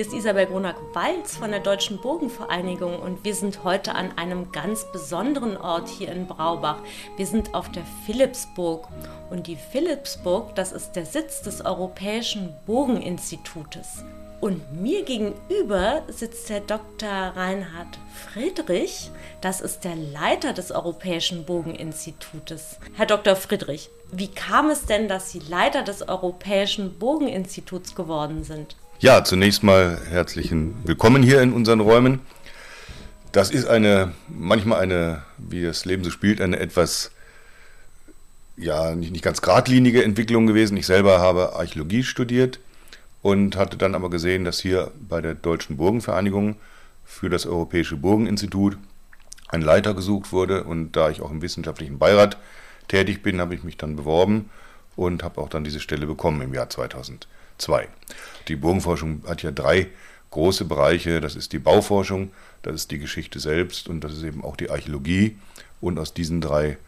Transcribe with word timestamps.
hier 0.00 0.06
ist 0.06 0.14
Isabel 0.14 0.46
Gronack-Walz 0.46 1.36
von 1.36 1.50
der 1.50 1.60
Deutschen 1.60 2.00
Burgenvereinigung 2.00 3.00
und 3.00 3.22
wir 3.22 3.34
sind 3.34 3.64
heute 3.64 3.94
an 3.94 4.16
einem 4.16 4.50
ganz 4.50 4.90
besonderen 4.90 5.58
Ort 5.58 5.90
hier 5.90 6.10
in 6.10 6.26
Braubach. 6.26 6.78
Wir 7.18 7.26
sind 7.26 7.52
auf 7.52 7.70
der 7.70 7.82
Philipsburg 8.06 8.88
und 9.28 9.46
die 9.46 9.56
Philipsburg, 9.56 10.54
das 10.54 10.72
ist 10.72 10.92
der 10.92 11.04
Sitz 11.04 11.42
des 11.42 11.62
Europäischen 11.62 12.54
Burgeninstitutes. 12.64 14.02
Und 14.40 14.80
mir 14.80 15.04
gegenüber 15.04 16.02
sitzt 16.08 16.48
der 16.48 16.60
Dr. 16.60 17.10
Reinhard 17.36 17.98
Friedrich. 18.32 19.10
Das 19.42 19.60
ist 19.60 19.84
der 19.84 19.96
Leiter 19.96 20.54
des 20.54 20.70
Europäischen 20.70 21.44
Bogeninstitutes. 21.44 22.78
Herr 22.94 23.04
Dr. 23.04 23.36
Friedrich, 23.36 23.90
wie 24.12 24.28
kam 24.28 24.70
es 24.70 24.86
denn, 24.86 25.08
dass 25.08 25.30
Sie 25.30 25.40
Leiter 25.40 25.82
des 25.82 26.08
Europäischen 26.08 26.98
Bogeninstituts 26.98 27.94
geworden 27.94 28.44
sind? 28.44 28.76
Ja, 29.02 29.24
zunächst 29.24 29.62
mal 29.62 29.98
herzlichen 30.10 30.74
Willkommen 30.84 31.22
hier 31.22 31.40
in 31.40 31.54
unseren 31.54 31.80
Räumen. 31.80 32.20
Das 33.32 33.50
ist 33.50 33.66
eine, 33.66 34.12
manchmal 34.28 34.78
eine, 34.78 35.22
wie 35.38 35.62
das 35.62 35.86
Leben 35.86 36.04
so 36.04 36.10
spielt, 36.10 36.42
eine 36.42 36.58
etwas, 36.58 37.10
ja, 38.58 38.94
nicht, 38.94 39.10
nicht 39.10 39.24
ganz 39.24 39.40
geradlinige 39.40 40.04
Entwicklung 40.04 40.46
gewesen. 40.46 40.76
Ich 40.76 40.84
selber 40.84 41.18
habe 41.18 41.54
Archäologie 41.54 42.02
studiert 42.02 42.60
und 43.22 43.56
hatte 43.56 43.78
dann 43.78 43.94
aber 43.94 44.10
gesehen, 44.10 44.44
dass 44.44 44.60
hier 44.60 44.90
bei 45.08 45.22
der 45.22 45.34
Deutschen 45.34 45.78
Burgenvereinigung 45.78 46.56
für 47.06 47.30
das 47.30 47.46
Europäische 47.46 47.96
Burgeninstitut 47.96 48.76
ein 49.48 49.62
Leiter 49.62 49.94
gesucht 49.94 50.30
wurde 50.30 50.64
und 50.64 50.92
da 50.92 51.08
ich 51.08 51.22
auch 51.22 51.30
im 51.30 51.40
wissenschaftlichen 51.40 51.98
Beirat 51.98 52.36
tätig 52.88 53.22
bin, 53.22 53.40
habe 53.40 53.54
ich 53.54 53.64
mich 53.64 53.78
dann 53.78 53.96
beworben 53.96 54.50
und 54.94 55.22
habe 55.22 55.40
auch 55.40 55.48
dann 55.48 55.64
diese 55.64 55.80
Stelle 55.80 56.04
bekommen 56.04 56.42
im 56.42 56.52
Jahr 56.52 56.68
2002. 57.60 57.88
Die 58.48 58.56
Burgenforschung 58.56 59.22
hat 59.26 59.42
ja 59.42 59.50
drei 59.50 59.88
große 60.30 60.64
Bereiche. 60.64 61.20
Das 61.20 61.36
ist 61.36 61.52
die 61.52 61.58
Bauforschung, 61.58 62.32
das 62.62 62.74
ist 62.74 62.90
die 62.90 62.98
Geschichte 62.98 63.40
selbst 63.40 63.88
und 63.88 64.02
das 64.02 64.12
ist 64.12 64.22
eben 64.22 64.44
auch 64.44 64.56
die 64.56 64.70
Archäologie. 64.70 65.36
Und 65.80 65.98
aus 65.98 66.12
diesen 66.14 66.40
drei 66.40 66.78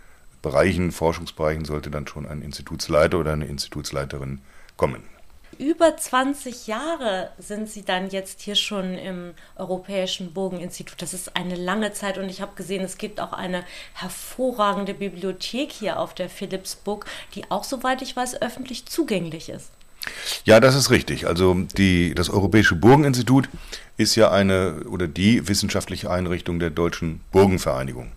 Bereichen, 0.42 0.92
Forschungsbereichen, 0.92 1.64
sollte 1.64 1.90
dann 1.90 2.06
schon 2.06 2.26
ein 2.26 2.42
Institutsleiter 2.42 3.18
oder 3.18 3.32
eine 3.32 3.46
Institutsleiterin 3.46 4.40
kommen 4.76 5.04
über 5.58 5.96
20 5.96 6.66
Jahre 6.66 7.30
sind 7.38 7.68
Sie 7.68 7.84
dann 7.84 8.10
jetzt 8.10 8.40
hier 8.40 8.54
schon 8.54 8.94
im 8.94 9.34
Europäischen 9.56 10.32
Bogeninstitut. 10.32 11.00
Das 11.00 11.14
ist 11.14 11.36
eine 11.36 11.54
lange 11.54 11.92
Zeit 11.92 12.18
und 12.18 12.28
ich 12.28 12.40
habe 12.40 12.54
gesehen, 12.56 12.82
es 12.82 12.98
gibt 12.98 13.20
auch 13.20 13.32
eine 13.32 13.64
hervorragende 13.94 14.94
Bibliothek 14.94 15.70
hier 15.70 15.98
auf 15.98 16.14
der 16.14 16.28
Philipsburg, 16.28 17.06
die 17.34 17.50
auch, 17.50 17.64
soweit 17.64 18.02
ich 18.02 18.16
weiß, 18.16 18.40
öffentlich 18.40 18.86
zugänglich 18.86 19.50
ist. 19.50 19.70
Ja, 20.44 20.60
das 20.60 20.74
ist 20.74 20.90
richtig. 20.90 21.26
Also 21.26 21.54
die, 21.76 22.14
das 22.14 22.30
Europäische 22.30 22.74
Burgeninstitut 22.74 23.48
ist 23.96 24.16
ja 24.16 24.30
eine 24.30 24.84
oder 24.88 25.06
die 25.06 25.46
wissenschaftliche 25.48 26.10
Einrichtung 26.10 26.58
der 26.58 26.70
Deutschen 26.70 27.20
Burgenvereinigung 27.30 28.12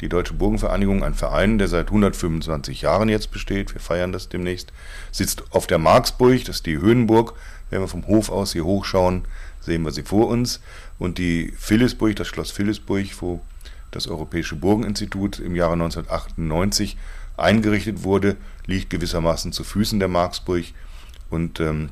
die 0.00 0.08
Deutsche 0.08 0.34
Burgenvereinigung, 0.34 1.02
ein 1.02 1.14
Verein, 1.14 1.58
der 1.58 1.68
seit 1.68 1.88
125 1.88 2.82
Jahren 2.82 3.08
jetzt 3.08 3.30
besteht, 3.30 3.74
wir 3.74 3.80
feiern 3.80 4.12
das 4.12 4.28
demnächst, 4.28 4.72
sitzt 5.10 5.52
auf 5.52 5.66
der 5.66 5.78
Marksburg, 5.78 6.44
das 6.44 6.56
ist 6.56 6.66
die 6.66 6.78
Höhenburg. 6.78 7.34
Wenn 7.70 7.80
wir 7.80 7.88
vom 7.88 8.06
Hof 8.06 8.30
aus 8.30 8.52
hier 8.52 8.64
hochschauen, 8.64 9.24
sehen 9.60 9.82
wir 9.82 9.90
sie 9.90 10.02
vor 10.02 10.28
uns. 10.28 10.60
Und 10.98 11.18
die 11.18 11.52
Philipsburg, 11.58 12.16
das 12.16 12.28
Schloss 12.28 12.50
Philipsburg, 12.50 13.06
wo 13.20 13.40
das 13.90 14.06
Europäische 14.06 14.56
Burgeninstitut 14.56 15.40
im 15.40 15.56
Jahre 15.56 15.74
1998 15.74 16.96
eingerichtet 17.36 18.04
wurde, 18.04 18.36
liegt 18.66 18.90
gewissermaßen 18.90 19.52
zu 19.52 19.64
Füßen 19.64 19.98
der 19.98 20.08
Marksburg 20.08 20.64
und 21.30 21.60
ähm, 21.60 21.90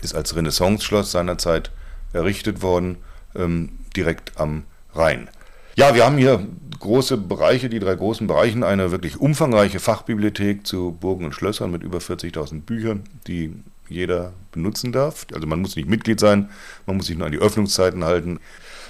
ist 0.00 0.14
als 0.14 0.34
Renaissance-Schloss 0.34 1.12
seinerzeit 1.12 1.70
errichtet 2.12 2.62
worden, 2.62 2.96
ähm, 3.34 3.70
direkt 3.96 4.38
am 4.38 4.64
Rhein. 4.94 5.28
Ja, 5.74 5.94
wir 5.94 6.04
haben 6.04 6.18
hier 6.18 6.46
große 6.80 7.16
Bereiche, 7.16 7.68
die 7.68 7.78
drei 7.78 7.94
großen 7.94 8.26
Bereichen, 8.26 8.62
eine 8.62 8.90
wirklich 8.90 9.18
umfangreiche 9.20 9.80
Fachbibliothek 9.80 10.66
zu 10.66 10.96
Burgen 11.00 11.24
und 11.24 11.34
Schlössern 11.34 11.70
mit 11.70 11.82
über 11.82 11.98
40.000 11.98 12.62
Büchern, 12.62 13.04
die 13.26 13.54
jeder 13.88 14.32
benutzen 14.50 14.92
darf. 14.92 15.26
Also 15.32 15.46
man 15.46 15.60
muss 15.60 15.76
nicht 15.76 15.88
Mitglied 15.88 16.20
sein, 16.20 16.50
man 16.86 16.96
muss 16.96 17.06
sich 17.06 17.16
nur 17.16 17.26
an 17.26 17.32
die 17.32 17.38
Öffnungszeiten 17.38 18.04
halten. 18.04 18.40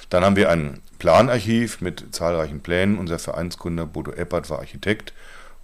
Dann 0.09 0.25
haben 0.25 0.37
wir 0.37 0.51
ein 0.51 0.81
Planarchiv 0.99 1.81
mit 1.81 2.07
zahlreichen 2.13 2.61
Plänen. 2.61 2.99
Unser 2.99 3.19
Vereinsgründer 3.19 3.87
Bodo 3.87 4.13
Eppert 4.13 4.51
war 4.51 4.59
Architekt 4.59 5.13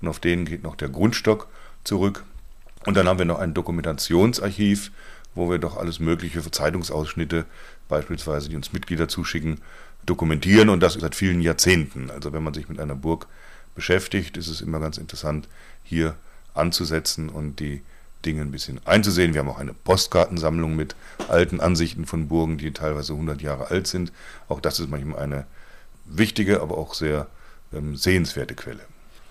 und 0.01 0.09
auf 0.09 0.21
denen 0.21 0.45
geht 0.45 0.63
noch 0.63 0.77
der 0.77 0.89
Grundstock 0.89 1.49
zurück. 1.85 2.25
Und 2.89 2.97
dann 2.97 3.07
haben 3.07 3.19
wir 3.19 3.27
noch 3.27 3.39
ein 3.39 3.53
Dokumentationsarchiv, 3.53 4.93
wo 5.35 5.51
wir 5.51 5.59
doch 5.59 5.77
alles 5.77 6.01
Mögliche 6.01 6.41
für 6.41 6.51
Zeitungsausschnitte, 6.51 7.45
beispielsweise, 7.87 8.49
die 8.49 8.57
uns 8.57 8.73
Mitglieder 8.73 9.09
zuschicken, 9.09 9.61
dokumentieren 10.07 10.71
und 10.71 10.81
das 10.81 10.95
seit 10.95 11.15
vielen 11.15 11.43
Jahrzehnten. 11.43 12.11
Also 12.11 12.33
wenn 12.33 12.43
man 12.43 12.55
sich 12.55 12.71
mit 12.71 12.81
einer 12.81 12.95
Burg 12.95 13.27
beschäftigt, 13.75 14.39
ist 14.39 14.49
es 14.49 14.63
immer 14.63 14.81
ganz 14.81 14.97
interessant, 14.97 15.49
hier 15.85 16.15
anzusetzen 16.55 17.29
und 17.29 17.61
die 17.61 17.83
Dinge 18.25 18.41
ein 18.41 18.53
bisschen 18.53 18.81
einzusehen. 18.87 19.35
Wir 19.35 19.43
haben 19.43 19.51
auch 19.51 19.59
eine 19.59 19.75
Postkartensammlung 19.75 20.75
mit 20.75 20.97
alten 21.29 21.61
Ansichten 21.61 22.07
von 22.07 22.27
Burgen, 22.27 22.57
die 22.57 22.73
teilweise 22.73 23.13
100 23.13 23.43
Jahre 23.43 23.71
alt 23.71 23.87
sind. 23.87 24.13
Auch 24.49 24.63
das 24.63 24.81
ist 24.81 24.89
manchmal 24.89 25.21
eine 25.21 25.45
wichtige, 26.07 26.63
aber 26.63 26.79
auch 26.79 26.95
sehr 26.95 27.27
ähm, 27.71 27.97
sehenswerte 27.97 28.55
Quelle. 28.55 28.81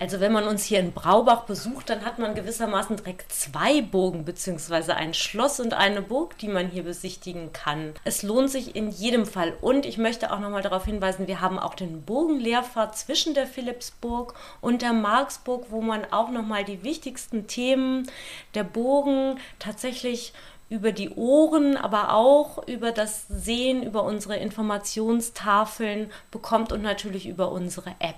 Also 0.00 0.20
wenn 0.20 0.32
man 0.32 0.46
uns 0.46 0.62
hier 0.62 0.78
in 0.78 0.92
Braubach 0.92 1.42
besucht, 1.42 1.90
dann 1.90 2.04
hat 2.04 2.20
man 2.20 2.36
gewissermaßen 2.36 2.96
direkt 2.96 3.32
zwei 3.32 3.82
Burgen, 3.82 4.24
beziehungsweise 4.24 4.94
ein 4.94 5.12
Schloss 5.12 5.58
und 5.58 5.74
eine 5.74 6.02
Burg, 6.02 6.38
die 6.38 6.46
man 6.46 6.68
hier 6.68 6.84
besichtigen 6.84 7.52
kann. 7.52 7.94
Es 8.04 8.22
lohnt 8.22 8.50
sich 8.50 8.76
in 8.76 8.90
jedem 8.90 9.26
Fall. 9.26 9.54
Und 9.60 9.86
ich 9.86 9.98
möchte 9.98 10.32
auch 10.32 10.38
nochmal 10.38 10.62
darauf 10.62 10.84
hinweisen, 10.84 11.26
wir 11.26 11.40
haben 11.40 11.58
auch 11.58 11.74
den 11.74 12.02
Burgenlehrfahrt 12.02 12.96
zwischen 12.96 13.34
der 13.34 13.48
Philipsburg 13.48 14.34
und 14.60 14.82
der 14.82 14.92
Marksburg, 14.92 15.66
wo 15.70 15.80
man 15.80 16.04
auch 16.12 16.30
nochmal 16.30 16.64
die 16.64 16.84
wichtigsten 16.84 17.48
Themen 17.48 18.08
der 18.54 18.64
Burgen 18.64 19.40
tatsächlich 19.58 20.32
über 20.70 20.92
die 20.92 21.10
Ohren, 21.10 21.76
aber 21.76 22.12
auch 22.14 22.68
über 22.68 22.92
das 22.92 23.26
Sehen, 23.28 23.82
über 23.82 24.04
unsere 24.04 24.36
Informationstafeln 24.36 26.12
bekommt 26.30 26.72
und 26.72 26.82
natürlich 26.82 27.26
über 27.26 27.50
unsere 27.50 27.90
App. 27.98 28.16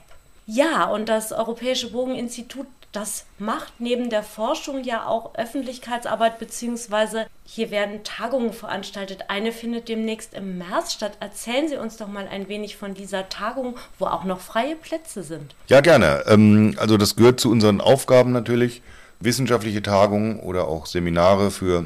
Ja, 0.53 0.87
und 0.87 1.09
das 1.09 1.31
Europäische 1.31 1.93
Bogeninstitut, 1.93 2.67
das 2.91 3.25
macht 3.39 3.75
neben 3.79 4.11
der 4.11 4.25
Forschung 4.25 4.83
ja 4.83 5.07
auch 5.07 5.37
Öffentlichkeitsarbeit, 5.37 6.41
beziehungsweise 6.41 7.27
hier 7.45 7.71
werden 7.71 8.03
Tagungen 8.03 8.53
veranstaltet. 8.53 9.27
Eine 9.29 9.53
findet 9.53 9.89
demnächst 9.89 10.35
im 10.35 10.59
März 10.59 10.95
statt. 10.95 11.13
Erzählen 11.21 11.69
Sie 11.69 11.77
uns 11.77 11.99
doch 11.99 12.09
mal 12.09 12.27
ein 12.27 12.49
wenig 12.49 12.77
von 12.77 12.95
dieser 12.95 13.29
Tagung, 13.29 13.77
wo 14.01 14.07
auch 14.07 14.25
noch 14.25 14.41
freie 14.41 14.75
Plätze 14.75 15.23
sind. 15.23 15.55
Ja, 15.69 15.83
gerne. 15.83 16.25
Ähm, 16.27 16.75
also 16.79 16.97
das 16.97 17.15
gehört 17.15 17.39
zu 17.39 17.49
unseren 17.49 17.81
Aufgaben 17.81 18.33
natürlich, 18.33 18.83
wissenschaftliche 19.21 19.83
Tagungen 19.83 20.41
oder 20.41 20.67
auch 20.67 20.87
Seminare 20.87 21.53
für 21.53 21.85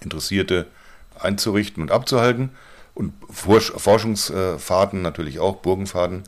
Interessierte 0.00 0.66
einzurichten 1.20 1.84
und 1.84 1.92
abzuhalten. 1.92 2.50
Und 2.96 3.12
Forschungsfahrten 3.30 5.02
natürlich 5.02 5.38
auch, 5.38 5.56
Burgenfahrten. 5.56 6.24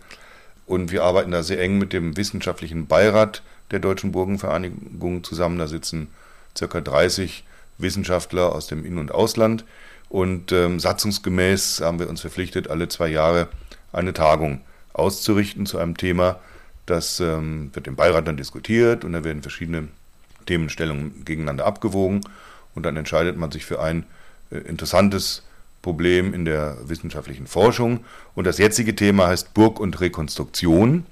Und 0.66 0.92
wir 0.92 1.04
arbeiten 1.04 1.30
da 1.30 1.42
sehr 1.42 1.60
eng 1.60 1.78
mit 1.78 1.92
dem 1.92 2.16
wissenschaftlichen 2.16 2.86
Beirat 2.86 3.42
der 3.70 3.80
Deutschen 3.80 4.12
Burgenvereinigung 4.12 5.24
zusammen. 5.24 5.58
Da 5.58 5.66
sitzen 5.66 6.08
circa 6.56 6.80
30 6.80 7.44
Wissenschaftler 7.78 8.52
aus 8.54 8.66
dem 8.66 8.84
In- 8.84 8.98
und 8.98 9.12
Ausland. 9.12 9.64
Und 10.08 10.52
ähm, 10.52 10.80
satzungsgemäß 10.80 11.80
haben 11.80 11.98
wir 11.98 12.08
uns 12.08 12.20
verpflichtet, 12.20 12.68
alle 12.68 12.88
zwei 12.88 13.08
Jahre 13.08 13.48
eine 13.92 14.12
Tagung 14.12 14.60
auszurichten 14.92 15.66
zu 15.66 15.78
einem 15.78 15.96
Thema. 15.96 16.38
Das 16.86 17.20
ähm, 17.20 17.70
wird 17.74 17.86
im 17.86 17.96
Beirat 17.96 18.28
dann 18.28 18.36
diskutiert 18.36 19.04
und 19.04 19.12
da 19.12 19.24
werden 19.24 19.42
verschiedene 19.42 19.88
Themenstellungen 20.46 21.24
gegeneinander 21.24 21.66
abgewogen. 21.66 22.20
Und 22.74 22.84
dann 22.84 22.96
entscheidet 22.96 23.36
man 23.36 23.50
sich 23.50 23.64
für 23.64 23.80
ein 23.80 24.04
äh, 24.50 24.58
interessantes 24.58 25.42
Problem 25.84 26.32
in 26.32 26.46
der 26.46 26.78
wissenschaftlichen 26.88 27.46
Forschung. 27.46 28.00
Und 28.34 28.46
das 28.46 28.56
jetzige 28.56 28.96
Thema 28.96 29.26
heißt 29.26 29.52
Burg 29.52 29.78
und 29.78 30.00
Rekonstruktion. 30.00 31.04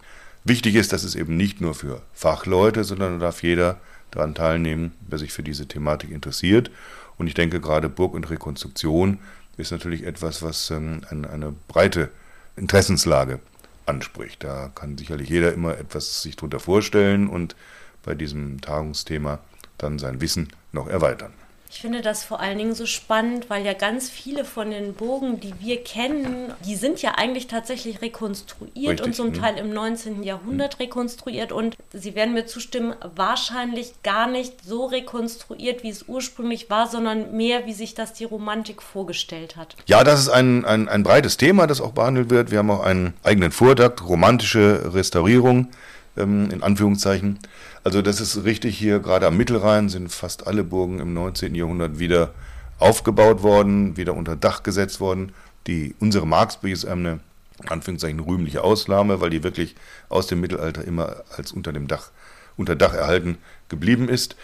Wichtig 0.44 0.76
ist, 0.76 0.94
dass 0.94 1.04
es 1.04 1.14
eben 1.14 1.36
nicht 1.36 1.60
nur 1.60 1.74
für 1.74 2.00
Fachleute, 2.14 2.82
sondern 2.82 3.20
da 3.20 3.26
darf 3.26 3.42
jeder 3.42 3.78
daran 4.10 4.34
teilnehmen, 4.34 4.92
wer 5.06 5.19
sich 5.19 5.30
für 5.30 5.42
diese 5.42 5.69
Thematik 5.69 6.10
interessiert. 6.10 6.70
Und 7.19 7.26
ich 7.26 7.34
denke, 7.34 7.60
gerade 7.60 7.90
Burg 7.90 8.14
und 8.14 8.30
Rekonstruktion 8.30 9.19
ist 9.58 9.72
natürlich 9.72 10.04
etwas, 10.04 10.42
was 10.42 10.70
ähm, 10.70 11.02
eine, 11.10 11.54
breite 11.68 12.08
Interessenslage 12.56 13.40
anspricht. 13.84 14.42
Da 14.42 14.70
kann 14.75 14.96
sicherlich 14.96 15.28
jeder 15.28 15.52
immer 15.52 15.76
etwas 15.76 16.22
sich 16.22 16.36
darunter 16.36 16.60
vorstellen 16.60 17.28
und 17.28 17.56
bei 18.02 18.14
diesem 18.14 18.62
Tagungsthema 18.62 19.38
dann 19.76 19.98
sein 19.98 20.22
Wissen 20.22 20.48
noch 20.72 20.88
erweitern. 20.88 21.34
Ich 21.74 21.80
finde 21.80 22.02
das 22.02 22.22
vor 22.22 22.38
allen 22.38 22.58
Dingen 22.58 22.74
so 22.74 22.84
spannend, 22.84 23.48
weil 23.48 23.64
ja 23.64 23.72
ganz 23.72 24.10
viele 24.10 24.44
von 24.44 24.70
den 24.70 24.92
Burgen, 24.92 25.40
die 25.40 25.54
wir 25.58 25.82
kennen, 25.82 26.52
die 26.66 26.76
sind 26.76 27.00
ja 27.00 27.12
eigentlich 27.12 27.46
tatsächlich 27.46 28.02
rekonstruiert 28.02 28.76
Richtig. 28.76 29.06
und 29.06 29.14
zum 29.14 29.28
mhm. 29.28 29.34
Teil 29.34 29.56
im 29.56 29.72
19. 29.72 30.22
Jahrhundert 30.22 30.78
mhm. 30.78 30.82
rekonstruiert. 30.82 31.50
Und 31.50 31.76
Sie 31.94 32.14
werden 32.14 32.34
mir 32.34 32.44
zustimmen, 32.44 32.94
wahrscheinlich 33.16 33.94
gar 34.02 34.26
nicht 34.26 34.62
so 34.62 34.84
rekonstruiert, 34.84 35.82
wie 35.82 35.88
es 35.88 36.06
ursprünglich 36.06 36.69
war, 36.69 36.88
sondern 36.88 37.34
mehr, 37.34 37.64
wie 37.64 37.72
sich 37.72 37.94
das 37.94 38.12
die 38.12 38.25
Romantik 38.25 38.82
vorgestellt 38.82 39.56
hat. 39.56 39.75
Ja, 39.86 40.04
das 40.04 40.20
ist 40.20 40.28
ein, 40.28 40.66
ein, 40.66 40.90
ein 40.90 41.02
breites 41.02 41.38
Thema, 41.38 41.66
das 41.66 41.80
auch 41.80 41.92
behandelt 41.92 42.28
wird. 42.28 42.50
Wir 42.50 42.58
haben 42.58 42.70
auch 42.70 42.84
einen 42.84 43.14
eigenen 43.22 43.50
Vortrag, 43.50 44.06
romantische 44.06 44.92
Restaurierung 44.92 45.68
in 46.14 46.62
Anführungszeichen. 46.62 47.38
Also 47.85 48.03
das 48.03 48.20
ist 48.20 48.44
richtig 48.44 48.76
hier, 48.76 49.00
gerade 49.00 49.26
am 49.26 49.37
Mittelrhein 49.37 49.88
sind 49.88 50.12
fast 50.12 50.47
alle 50.47 50.62
Burgen 50.62 51.00
im 51.00 51.14
19. 51.14 51.55
Jahrhundert 51.55 51.99
wieder 51.99 52.35
aufgebaut 52.79 53.43
worden, 53.43 53.97
wieder 53.97 54.14
unter 54.14 54.37
Dach 54.37 54.62
gesetzt 54.62 55.00
worden. 55.00 55.32
Die, 55.67 55.94
unsere 56.00 56.26
Marksburg 56.26 56.73
ist 56.73 56.85
eine 56.85 57.20
Anführungszeichen 57.67 58.20
rühmliche 58.20 58.62
Ausnahme, 58.62 59.20
weil 59.20 59.31
die 59.31 59.43
wirklich 59.43 59.75
aus 60.09 60.26
dem 60.26 60.41
Mittelalter 60.41 60.85
immer 60.85 61.23
als 61.37 61.53
unter 61.53 61.73
dem 61.73 61.87
Dach, 61.87 62.11
unter 62.56 62.76
Dach 62.76 62.93
erhalten 62.93 63.38
geblieben 63.69 64.09
ist. 64.09 64.37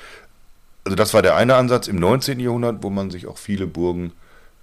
Also 0.85 0.97
das 0.97 1.13
war 1.13 1.23
der 1.23 1.37
eine 1.37 1.57
Ansatz 1.57 1.89
im 1.89 1.97
19. 1.97 2.41
Jahrhundert, 2.41 2.83
wo 2.83 2.91
man 2.91 3.11
sich 3.11 3.27
auch 3.27 3.39
viele 3.39 3.67
Burgen 3.67 4.13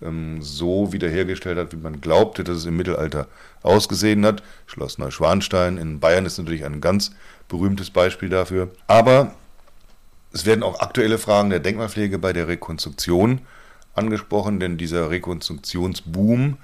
ähm, 0.02 0.42
so 0.42 0.92
wiederhergestellt 0.94 1.58
hat, 1.58 1.72
wie 1.72 1.78
man 1.78 2.02
glaubte, 2.02 2.44
dass 2.44 2.58
es 2.58 2.66
im 2.66 2.78
Mittelalter 2.78 3.28
ausgesehen 3.64 4.26
hat. 4.26 4.44
Schloss 4.68 4.98
Neuschwanstein 4.98 5.78
in 5.78 6.00
Bayern 6.00 6.26
ist 6.26 6.38
natürlich 6.38 6.66
ein 6.66 6.82
ganz 6.82 7.12
berühmtes 7.48 7.90
Beispiel 7.90 8.30
dafür. 8.30 8.70
Aber 8.88 9.36
es 10.32 10.46
werden 10.46 10.64
auch 10.64 10.80
aktuelle 10.80 11.18
Fragen 11.18 11.50
der 11.50 11.60
Denkmalpflege 11.60 12.20
bei 12.20 12.34
der 12.34 12.48
Rekonstruktion 12.48 13.42
angesprochen, 13.94 14.60
denn 14.60 14.78
dieser 14.78 15.10
Rekonstruktionsboom 15.10 16.58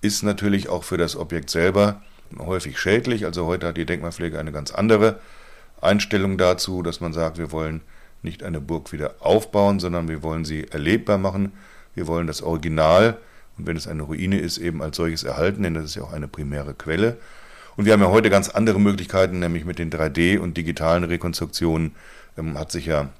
ist 0.00 0.22
natürlich 0.22 0.68
auch 0.68 0.84
für 0.84 0.96
das 0.96 1.16
Objekt 1.16 1.50
selber 1.50 2.00
häufig 2.38 2.78
schädlich. 2.78 3.24
Also 3.24 3.46
heute 3.46 3.66
hat 3.68 3.76
die 3.76 3.84
Denkmalpflege 3.84 4.38
eine 4.38 4.52
ganz 4.52 4.70
andere 4.70 5.20
Einstellung 5.80 6.38
dazu, 6.38 6.82
dass 6.82 7.00
man 7.00 7.12
sagt, 7.12 7.38
wir 7.38 7.52
wollen 7.52 7.82
nicht 8.22 8.42
eine 8.42 8.60
Burg 8.60 8.92
wieder 8.92 9.14
aufbauen, 9.20 9.80
sondern 9.80 10.08
wir 10.08 10.22
wollen 10.22 10.44
sie 10.44 10.66
erlebbar 10.68 11.18
machen. 11.18 11.52
Wir 12.00 12.06
wollen 12.06 12.26
das 12.26 12.40
Original 12.40 13.18
und 13.58 13.66
wenn 13.66 13.76
es 13.76 13.86
eine 13.86 14.04
Ruine 14.04 14.38
ist, 14.40 14.56
eben 14.56 14.80
als 14.80 14.96
solches 14.96 15.22
erhalten, 15.22 15.64
denn 15.64 15.74
das 15.74 15.84
ist 15.84 15.96
ja 15.96 16.02
auch 16.02 16.14
eine 16.14 16.28
primäre 16.28 16.72
Quelle. 16.72 17.18
Und 17.76 17.84
wir 17.84 17.92
haben 17.92 18.00
ja 18.00 18.08
heute 18.08 18.30
ganz 18.30 18.48
andere 18.48 18.80
Möglichkeiten, 18.80 19.38
nämlich 19.38 19.66
mit 19.66 19.78
den 19.78 19.90
3D- 19.90 20.38
und 20.38 20.56
digitalen 20.56 21.04
Rekonstruktionen 21.04 21.94
ähm, 22.38 22.58
hat 22.58 22.72
sich 22.72 22.86
ja 22.86 23.10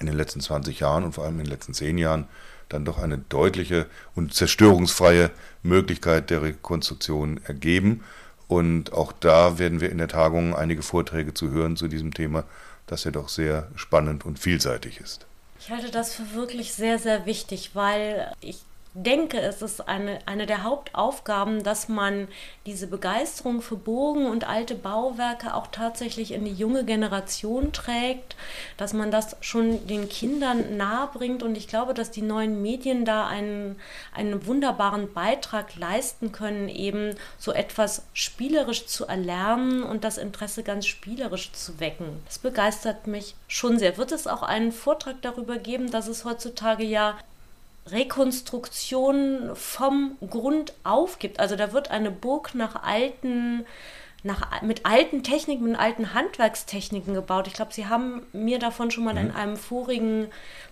in 0.00 0.06
den 0.06 0.16
letzten 0.16 0.40
20 0.40 0.80
Jahren 0.80 1.04
und 1.04 1.12
vor 1.12 1.24
allem 1.24 1.34
in 1.40 1.44
den 1.44 1.50
letzten 1.50 1.74
10 1.74 1.98
Jahren 1.98 2.24
dann 2.70 2.86
doch 2.86 2.96
eine 2.96 3.18
deutliche 3.18 3.84
und 4.14 4.32
zerstörungsfreie 4.32 5.30
Möglichkeit 5.62 6.30
der 6.30 6.40
Rekonstruktion 6.40 7.38
ergeben. 7.44 8.00
Und 8.48 8.94
auch 8.94 9.12
da 9.12 9.58
werden 9.58 9.82
wir 9.82 9.90
in 9.92 9.98
der 9.98 10.08
Tagung 10.08 10.56
einige 10.56 10.80
Vorträge 10.80 11.34
zu 11.34 11.50
hören 11.50 11.76
zu 11.76 11.86
diesem 11.86 12.14
Thema, 12.14 12.44
das 12.86 13.04
ja 13.04 13.10
doch 13.10 13.28
sehr 13.28 13.68
spannend 13.76 14.24
und 14.24 14.38
vielseitig 14.38 15.00
ist. 15.00 15.26
Ich 15.64 15.70
halte 15.70 15.92
das 15.92 16.12
für 16.12 16.32
wirklich 16.32 16.72
sehr, 16.72 16.98
sehr 16.98 17.24
wichtig, 17.24 17.70
weil 17.74 18.32
ich 18.40 18.58
denke, 18.94 19.40
es 19.40 19.62
ist 19.62 19.88
eine, 19.88 20.18
eine 20.26 20.46
der 20.46 20.64
Hauptaufgaben, 20.64 21.62
dass 21.62 21.88
man 21.88 22.28
diese 22.66 22.86
Begeisterung 22.86 23.62
für 23.62 23.76
Burgen 23.76 24.26
und 24.26 24.46
alte 24.46 24.74
Bauwerke 24.74 25.54
auch 25.54 25.68
tatsächlich 25.68 26.32
in 26.32 26.44
die 26.44 26.52
junge 26.52 26.84
Generation 26.84 27.72
trägt, 27.72 28.36
dass 28.76 28.92
man 28.92 29.10
das 29.10 29.36
schon 29.40 29.86
den 29.86 30.08
Kindern 30.08 30.76
nahebringt. 30.76 31.42
Und 31.42 31.56
ich 31.56 31.68
glaube, 31.68 31.94
dass 31.94 32.10
die 32.10 32.22
neuen 32.22 32.60
Medien 32.60 33.04
da 33.06 33.26
einen, 33.26 33.80
einen 34.14 34.46
wunderbaren 34.46 35.12
Beitrag 35.12 35.74
leisten 35.76 36.30
können, 36.32 36.68
eben 36.68 37.14
so 37.38 37.52
etwas 37.52 38.02
spielerisch 38.12 38.86
zu 38.86 39.06
erlernen 39.06 39.82
und 39.82 40.04
das 40.04 40.18
Interesse 40.18 40.62
ganz 40.62 40.86
spielerisch 40.86 41.52
zu 41.52 41.80
wecken. 41.80 42.22
Das 42.26 42.38
begeistert 42.38 43.06
mich 43.06 43.34
schon 43.48 43.78
sehr. 43.78 43.96
Wird 43.96 44.12
es 44.12 44.26
auch 44.26 44.42
einen 44.42 44.72
Vortrag 44.72 45.22
darüber 45.22 45.56
geben, 45.56 45.90
dass 45.90 46.08
es 46.08 46.26
heutzutage 46.26 46.84
ja 46.84 47.16
Rekonstruktion 47.86 49.50
vom 49.54 50.16
Grund 50.28 50.74
auf 50.84 51.18
gibt. 51.18 51.40
Also 51.40 51.56
da 51.56 51.72
wird 51.72 51.90
eine 51.90 52.10
Burg 52.10 52.54
nach 52.54 52.82
alten, 52.82 53.64
nach, 54.22 54.62
mit 54.62 54.86
alten 54.86 55.22
Techniken, 55.22 55.64
mit 55.64 55.78
alten 55.78 56.14
Handwerkstechniken 56.14 57.14
gebaut. 57.14 57.48
Ich 57.48 57.54
glaube, 57.54 57.72
Sie 57.72 57.86
haben 57.86 58.22
mir 58.32 58.58
davon 58.58 58.90
schon 58.90 59.04
mal 59.04 59.14
mhm. 59.14 59.20
in 59.20 59.30
einem 59.32 59.56
vorigen 59.56 60.28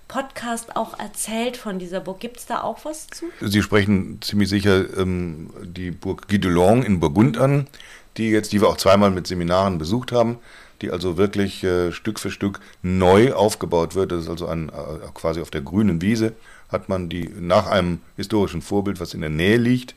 Podcast 0.07 0.77
auch 0.77 0.99
erzählt 0.99 1.57
von 1.57 1.79
dieser 1.79 2.01
Burg. 2.01 2.21
Gibt 2.21 2.39
es 2.39 2.47
da 2.47 2.63
auch 2.63 2.85
was 2.85 3.09
zu? 3.09 3.27
Sie 3.41 3.63
sprechen 3.63 4.21
ziemlich 4.23 4.49
sicher 4.49 4.97
ähm, 4.97 5.51
die 5.63 5.91
Burg 5.91 6.29
Guidelon 6.29 6.83
in 6.85 7.01
Burgund 7.01 7.39
an, 7.39 7.67
die 8.17 8.31
jetzt, 8.31 8.53
die 8.53 8.61
wir 8.61 8.69
auch 8.69 8.77
zweimal 8.77 9.11
mit 9.11 9.27
Seminaren 9.27 9.79
besucht 9.79 10.13
haben, 10.13 10.39
die 10.81 10.91
also 10.93 11.17
wirklich 11.17 11.65
äh, 11.65 11.91
Stück 11.91 12.21
für 12.21 12.31
Stück 12.31 12.61
neu 12.83 13.33
aufgebaut 13.33 13.97
wird. 13.97 14.13
Das 14.13 14.23
ist 14.23 14.29
also 14.29 14.47
ein, 14.47 14.69
äh, 14.69 15.09
quasi 15.13 15.41
auf 15.41 15.51
der 15.51 15.61
grünen 15.61 16.01
Wiese 16.03 16.35
hat 16.71 16.89
man 16.89 17.09
die 17.09 17.29
nach 17.29 17.67
einem 17.67 18.01
historischen 18.17 18.63
Vorbild, 18.63 19.01
was 19.01 19.15
in 19.15 19.21
der 19.21 19.31
Nähe 19.31 19.57
liegt, 19.57 19.95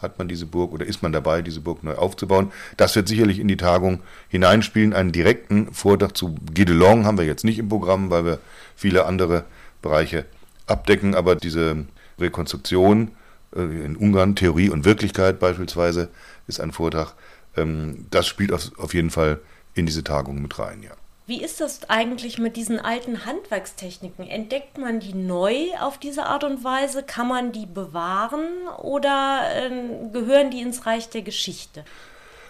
hat 0.00 0.18
man 0.18 0.28
diese 0.28 0.46
Burg 0.46 0.72
oder 0.72 0.86
ist 0.86 1.02
man 1.02 1.12
dabei, 1.12 1.42
diese 1.42 1.60
Burg 1.60 1.82
neu 1.82 1.94
aufzubauen. 1.94 2.52
Das 2.76 2.94
wird 2.96 3.08
sicherlich 3.08 3.38
in 3.38 3.48
die 3.48 3.56
Tagung 3.56 4.00
hineinspielen. 4.28 4.92
Einen 4.92 5.12
direkten 5.12 5.72
Vortrag 5.72 6.16
zu 6.16 6.34
Guidelon 6.54 7.04
haben 7.06 7.18
wir 7.18 7.24
jetzt 7.24 7.44
nicht 7.44 7.58
im 7.58 7.68
Programm, 7.68 8.10
weil 8.10 8.24
wir 8.24 8.38
viele 8.76 9.06
andere 9.06 9.44
Bereiche 9.82 10.26
abdecken, 10.66 11.14
aber 11.14 11.36
diese 11.36 11.84
Rekonstruktion 12.18 13.12
äh, 13.54 13.60
in 13.60 13.96
Ungarn, 13.96 14.36
Theorie 14.36 14.70
und 14.70 14.84
Wirklichkeit 14.84 15.38
beispielsweise, 15.38 16.08
ist 16.46 16.60
ein 16.60 16.72
Vortrag. 16.72 17.14
Ähm, 17.56 18.06
das 18.10 18.26
spielt 18.26 18.52
auf 18.52 18.94
jeden 18.94 19.10
Fall 19.10 19.40
in 19.74 19.86
diese 19.86 20.04
Tagung 20.04 20.40
mit 20.40 20.58
rein, 20.58 20.82
ja. 20.82 20.92
Wie 21.26 21.42
ist 21.42 21.60
das 21.60 21.88
eigentlich 21.88 22.38
mit 22.38 22.54
diesen 22.54 22.78
alten 22.78 23.24
Handwerkstechniken? 23.24 24.26
Entdeckt 24.26 24.76
man 24.76 25.00
die 25.00 25.14
neu 25.14 25.54
auf 25.80 25.96
diese 25.96 26.26
Art 26.26 26.44
und 26.44 26.64
Weise? 26.64 27.02
Kann 27.02 27.28
man 27.28 27.50
die 27.50 27.64
bewahren 27.64 28.44
oder 28.82 29.40
äh, 29.54 29.70
gehören 30.12 30.50
die 30.50 30.60
ins 30.60 30.84
Reich 30.84 31.08
der 31.08 31.22
Geschichte? 31.22 31.84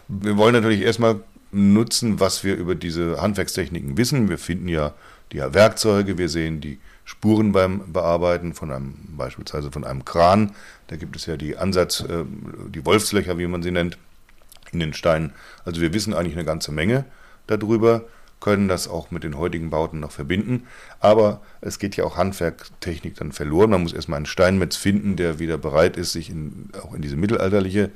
Wir 0.09 0.37
wollen 0.37 0.55
natürlich 0.55 0.81
erstmal 0.81 1.21
nutzen, 1.53 2.19
was 2.19 2.43
wir 2.43 2.57
über 2.57 2.75
diese 2.75 3.23
Handwerkstechniken 3.23 3.97
wissen. 3.97 4.29
Wir 4.29 4.39
finden 4.39 4.67
ja 4.67 4.93
die 5.31 5.39
Werkzeuge, 5.39 6.19
wir 6.19 6.29
sehen 6.29 6.61
die 6.61 6.81
Spuren 7.05 7.53
beim 7.53 7.93
Bearbeiten 7.93 8.55
von 8.55 8.73
einem, 8.73 8.97
beispielsweise 9.17 9.71
von 9.71 9.85
einem 9.85 10.05
Kran. 10.05 10.53
Da 10.89 10.97
gibt 10.97 11.15
es 11.15 11.27
ja 11.27 11.37
die 11.37 11.57
Ansatz, 11.57 12.01
äh, 12.01 12.25
die 12.71 12.85
Wolfslöcher, 12.85 13.39
wie 13.39 13.47
man 13.47 13.63
sie 13.63 13.71
nennt, 13.71 13.99
in 14.73 14.81
den 14.81 14.95
Steinen. 14.95 15.33
Also 15.65 15.81
wir 15.81 15.95
wissen 15.95 16.13
eigentlich 16.13 16.35
eine 16.35 16.45
ganze 16.45 16.73
Menge 16.73 17.05
darüber 17.47 18.03
können 18.45 18.69
das 18.69 18.89
auch 18.89 19.11
mit 19.11 19.25
den 19.25 19.39
heutigen 19.39 19.71
Bauten 19.71 20.01
noch 20.01 20.11
verbinden. 20.11 20.67
Aber 21.01 21.41
es 21.63 21.79
geht 21.79 21.97
ja 21.97 22.05
auch 22.05 22.19
Handwerktechnik 22.19 23.15
dann 23.15 23.33
verloren. 23.33 23.71
Man 23.71 23.83
muss 23.83 23.95
erstmal 23.95 24.19
einen 24.19 24.27
Steinmetz 24.27 24.77
finden, 24.77 25.17
der 25.17 25.39
wieder 25.39 25.57
bereit 25.57 25.97
ist, 25.97 26.13
sich 26.13 26.29
in, 26.29 26.69
auch 26.83 26.93
in 26.93 27.01
diese 27.01 27.17
mittelalterliche 27.17 27.91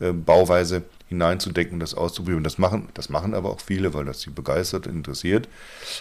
äh, 0.00 0.10
Bauweise 0.10 0.82
hineinzudenken, 1.06 1.78
das 1.78 1.94
auszuprobieren. 1.94 2.42
Das 2.42 2.58
machen, 2.58 2.88
das 2.94 3.10
machen 3.10 3.32
aber 3.32 3.50
auch 3.50 3.60
viele, 3.60 3.94
weil 3.94 4.04
das 4.04 4.22
sie 4.22 4.30
begeistert 4.30 4.88
interessiert. 4.88 5.48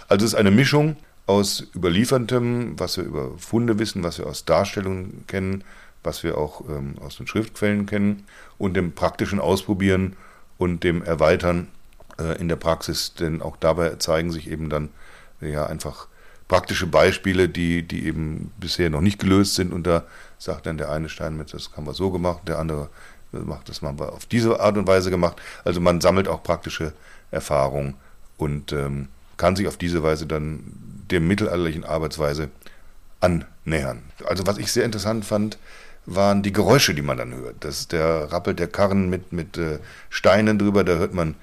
Also 0.08 0.26
es 0.26 0.34
ist 0.34 0.40
eine 0.40 0.50
Mischung 0.50 0.96
aus 1.28 1.68
Überliefertem, 1.76 2.80
was 2.80 2.98
wir 2.98 3.04
über 3.04 3.38
Funde 3.38 3.78
wissen, 3.78 4.04
was 4.04 4.18
wir 4.18 4.26
aus 4.26 4.46
Darstellungen 4.46 5.26
kennen, 5.28 5.64
was 6.02 6.24
wir 6.24 6.40
auch 6.40 6.68
ähm, 6.68 6.96
aus 7.00 7.18
den 7.18 7.28
Schriftquellen 7.28 7.86
kennen 7.86 8.24
und 8.58 8.74
dem 8.74 8.94
praktischen 8.94 9.40
Ausprobieren 9.40 10.16
und 10.58 10.84
dem 10.84 11.04
Erweitern 11.04 11.68
in 12.40 12.48
der 12.48 12.56
Praxis, 12.56 13.14
denn 13.14 13.42
auch 13.42 13.58
dabei 13.58 13.96
zeigen 13.96 14.32
sich 14.32 14.50
eben 14.50 14.70
dann 14.70 14.90
ja 15.40 15.66
einfach 15.66 16.08
praktische 16.48 16.88
Beispiele, 16.88 17.48
die, 17.48 17.84
die 17.84 18.06
eben 18.06 18.52
bisher 18.60 18.90
noch 18.90 19.02
nicht 19.02 19.20
gelöst 19.20 19.56
sind 19.56 19.72
und 19.72 19.88
da 19.88 20.04
sagt 20.38 20.66
dann 20.66 20.78
der 20.78 20.92
eine 20.92 21.08
Steinmetz, 21.08 21.52
das 21.52 21.72
haben 21.78 21.86
wir 21.86 21.94
so 21.94 22.12
gemacht, 22.12 22.42
der 22.48 22.60
andere 22.60 22.90
macht 23.32 23.70
das 23.70 23.82
haben 23.82 24.00
wir 24.00 24.12
auf 24.12 24.26
diese 24.26 24.60
Art 24.60 24.78
und 24.78 24.88
Weise 24.88 25.10
gemacht. 25.10 25.42
Also 25.64 25.80
man 25.80 26.02
sammelt 26.02 26.28
auch 26.28 26.44
praktische 26.44 26.94
Erfahrungen 27.32 27.96
und 28.38 28.74
ähm, 28.74 29.08
kann 29.38 29.56
sich 29.56 29.68
auf 29.68 29.78
diese 29.78 30.04
Weise 30.04 30.28
dann 30.28 30.64
der 31.10 31.22
mittelalterlichen 31.22 31.86
Arbeitsweise 31.86 32.50
annähern. 33.22 34.04
Also 34.26 34.46
was 34.48 34.58
ich 34.58 34.72
sehr 34.72 34.86
interessant 34.86 35.26
fand, 35.26 35.58
waren 36.06 36.44
die 36.44 36.52
Geräusche, 36.52 36.94
die 36.94 37.02
man 37.02 37.18
dann 37.18 37.34
hört. 37.34 37.64
Das 37.64 37.80
ist 37.80 37.92
der 37.92 38.32
Rappel 38.32 38.54
der 38.56 38.68
Karren 38.68 39.10
mit, 39.10 39.32
mit 39.32 39.58
äh, 39.58 39.80
Steinen 40.10 40.58
drüber, 40.58 40.84
da 40.84 40.94
hört 40.96 41.14
man 41.14 41.36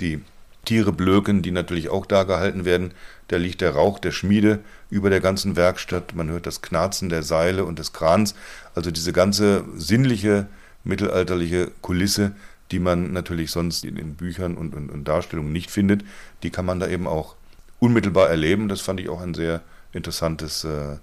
die 0.00 0.22
Tiere 0.64 0.92
blöken, 0.92 1.42
die 1.42 1.50
natürlich 1.50 1.88
auch 1.88 2.06
da 2.06 2.24
gehalten 2.24 2.64
werden. 2.64 2.92
Da 3.28 3.36
liegt 3.36 3.60
der 3.60 3.74
Rauch 3.74 3.98
der 3.98 4.12
Schmiede 4.12 4.60
über 4.90 5.10
der 5.10 5.20
ganzen 5.20 5.56
Werkstatt. 5.56 6.14
Man 6.14 6.30
hört 6.30 6.46
das 6.46 6.62
Knarzen 6.62 7.08
der 7.08 7.22
Seile 7.22 7.64
und 7.64 7.78
des 7.78 7.92
Krans. 7.92 8.34
Also 8.74 8.90
diese 8.90 9.12
ganze 9.12 9.64
sinnliche, 9.76 10.46
mittelalterliche 10.84 11.70
Kulisse, 11.80 12.32
die 12.70 12.78
man 12.78 13.12
natürlich 13.12 13.50
sonst 13.50 13.84
in 13.84 13.96
den 13.96 14.14
Büchern 14.14 14.56
und, 14.56 14.74
und, 14.74 14.90
und 14.90 15.06
Darstellungen 15.06 15.52
nicht 15.52 15.70
findet, 15.70 16.02
die 16.42 16.50
kann 16.50 16.66
man 16.66 16.80
da 16.80 16.88
eben 16.88 17.06
auch 17.06 17.36
unmittelbar 17.78 18.30
erleben. 18.30 18.68
Das 18.68 18.80
fand 18.80 19.00
ich 19.00 19.08
auch 19.08 19.20
ein 19.20 19.34
sehr 19.34 19.60
interessantes 19.92 20.64
äh, 20.64 20.96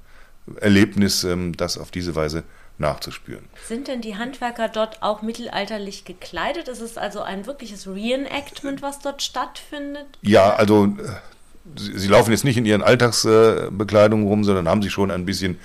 Erlebnis, 0.60 1.24
ähm, 1.24 1.56
das 1.56 1.78
auf 1.78 1.92
diese 1.92 2.16
Weise 2.16 2.44
nachzuspüren. 2.82 3.46
Sind 3.68 3.88
denn 3.88 4.02
die 4.02 4.18
Handwerker 4.18 4.68
dort 4.68 5.02
auch 5.02 5.22
mittelalterlich 5.22 6.04
gekleidet? 6.04 6.68
Ist 6.68 6.82
es 6.82 6.98
also 6.98 7.22
ein 7.22 7.46
wirkliches 7.46 7.88
Reenactment, 7.88 8.82
was 8.82 9.00
dort 9.00 9.22
stattfindet? 9.22 10.06
Ja, 10.22 10.54
also 10.56 10.86
äh, 10.86 11.78
sie, 11.78 11.98
sie 11.98 12.08
laufen 12.10 12.32
jetzt 12.32 12.44
nicht 12.44 12.58
in 12.58 12.66
ihren 12.66 12.84
Alltagsbekleidungen 12.84 14.28
rum, 14.28 14.44
sondern 14.44 14.68
haben 14.68 14.82
sich 14.82 14.92
schon 14.92 15.12
ein 15.12 15.26
bisschen 15.26 15.58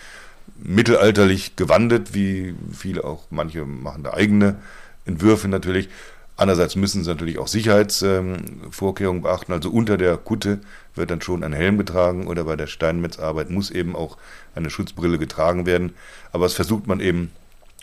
mittelalterlich 0.59 1.57
gewandet, 1.57 2.15
wie 2.15 2.55
viele 2.73 3.05
auch, 3.05 3.25
manche 3.31 3.65
machen 3.65 4.05
da 4.05 4.15
eigene 4.15 4.57
Entwürfe 5.05 5.49
natürlich. 5.49 5.89
Andererseits 6.37 6.76
müssen 6.76 7.02
sie 7.02 7.11
natürlich 7.11 7.38
auch 7.38 7.49
Sicherheitsvorkehrungen 7.49 9.23
beachten. 9.23 9.52
Also 9.52 9.71
unter 9.71 9.97
der 9.97 10.19
Kutte 10.19 10.61
wird 10.95 11.11
dann 11.11 11.23
schon 11.23 11.43
ein 11.43 11.55
Helm 11.55 11.78
getragen 11.78 12.26
oder 12.26 12.45
bei 12.45 12.57
der 12.57 12.66
Steinmetzarbeit 12.66 13.49
muss 13.49 13.71
eben 13.71 13.97
auch 13.97 14.19
eine 14.55 14.69
Schutzbrille 14.69 15.19
getragen 15.19 15.64
werden. 15.64 15.95
Aber 16.33 16.45
das 16.45 16.52
versucht 16.52 16.87
man 16.87 17.00
eben, 17.00 17.33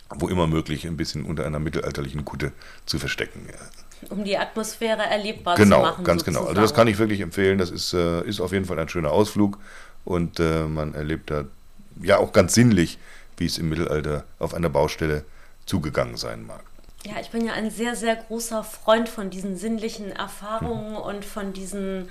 wo 0.09 0.27
immer 0.27 0.45
möglich, 0.45 0.85
ein 0.85 0.97
bisschen 0.97 1.25
unter 1.25 1.45
einer 1.45 1.59
mittelalterlichen 1.59 2.25
Kutte 2.25 2.51
zu 2.85 2.99
verstecken. 2.99 3.47
Um 4.09 4.23
die 4.23 4.37
Atmosphäre 4.37 5.01
erlebbar 5.01 5.55
genau, 5.55 5.77
zu 5.77 5.81
machen. 5.81 5.95
Genau, 6.03 6.07
ganz 6.07 6.23
genau. 6.23 6.45
Also 6.45 6.61
das 6.61 6.75
kann 6.75 6.87
ich 6.87 6.99
wirklich 6.99 7.21
empfehlen. 7.21 7.57
Das 7.57 7.71
ist, 7.71 7.93
äh, 7.93 8.21
ist 8.21 8.39
auf 8.39 8.51
jeden 8.51 8.65
Fall 8.65 8.77
ein 8.77 8.89
schöner 8.89 9.11
Ausflug 9.11 9.57
und 10.05 10.39
äh, 10.39 10.65
man 10.65 10.93
erlebt 10.93 11.31
da 11.31 11.45
ja 12.01 12.17
auch 12.17 12.33
ganz 12.33 12.53
sinnlich, 12.53 12.99
wie 13.37 13.45
es 13.45 13.57
im 13.57 13.69
Mittelalter 13.69 14.25
auf 14.37 14.53
einer 14.53 14.69
Baustelle 14.69 15.23
zugegangen 15.65 16.17
sein 16.17 16.45
mag. 16.45 16.61
Ja, 17.03 17.19
ich 17.19 17.31
bin 17.31 17.45
ja 17.45 17.53
ein 17.53 17.69
sehr, 17.69 17.95
sehr 17.95 18.15
großer 18.15 18.63
Freund 18.63 19.09
von 19.09 19.29
diesen 19.29 19.57
sinnlichen 19.57 20.11
Erfahrungen 20.11 20.91
mhm. 20.91 20.97
und 20.97 21.25
von 21.25 21.53
diesen 21.53 22.09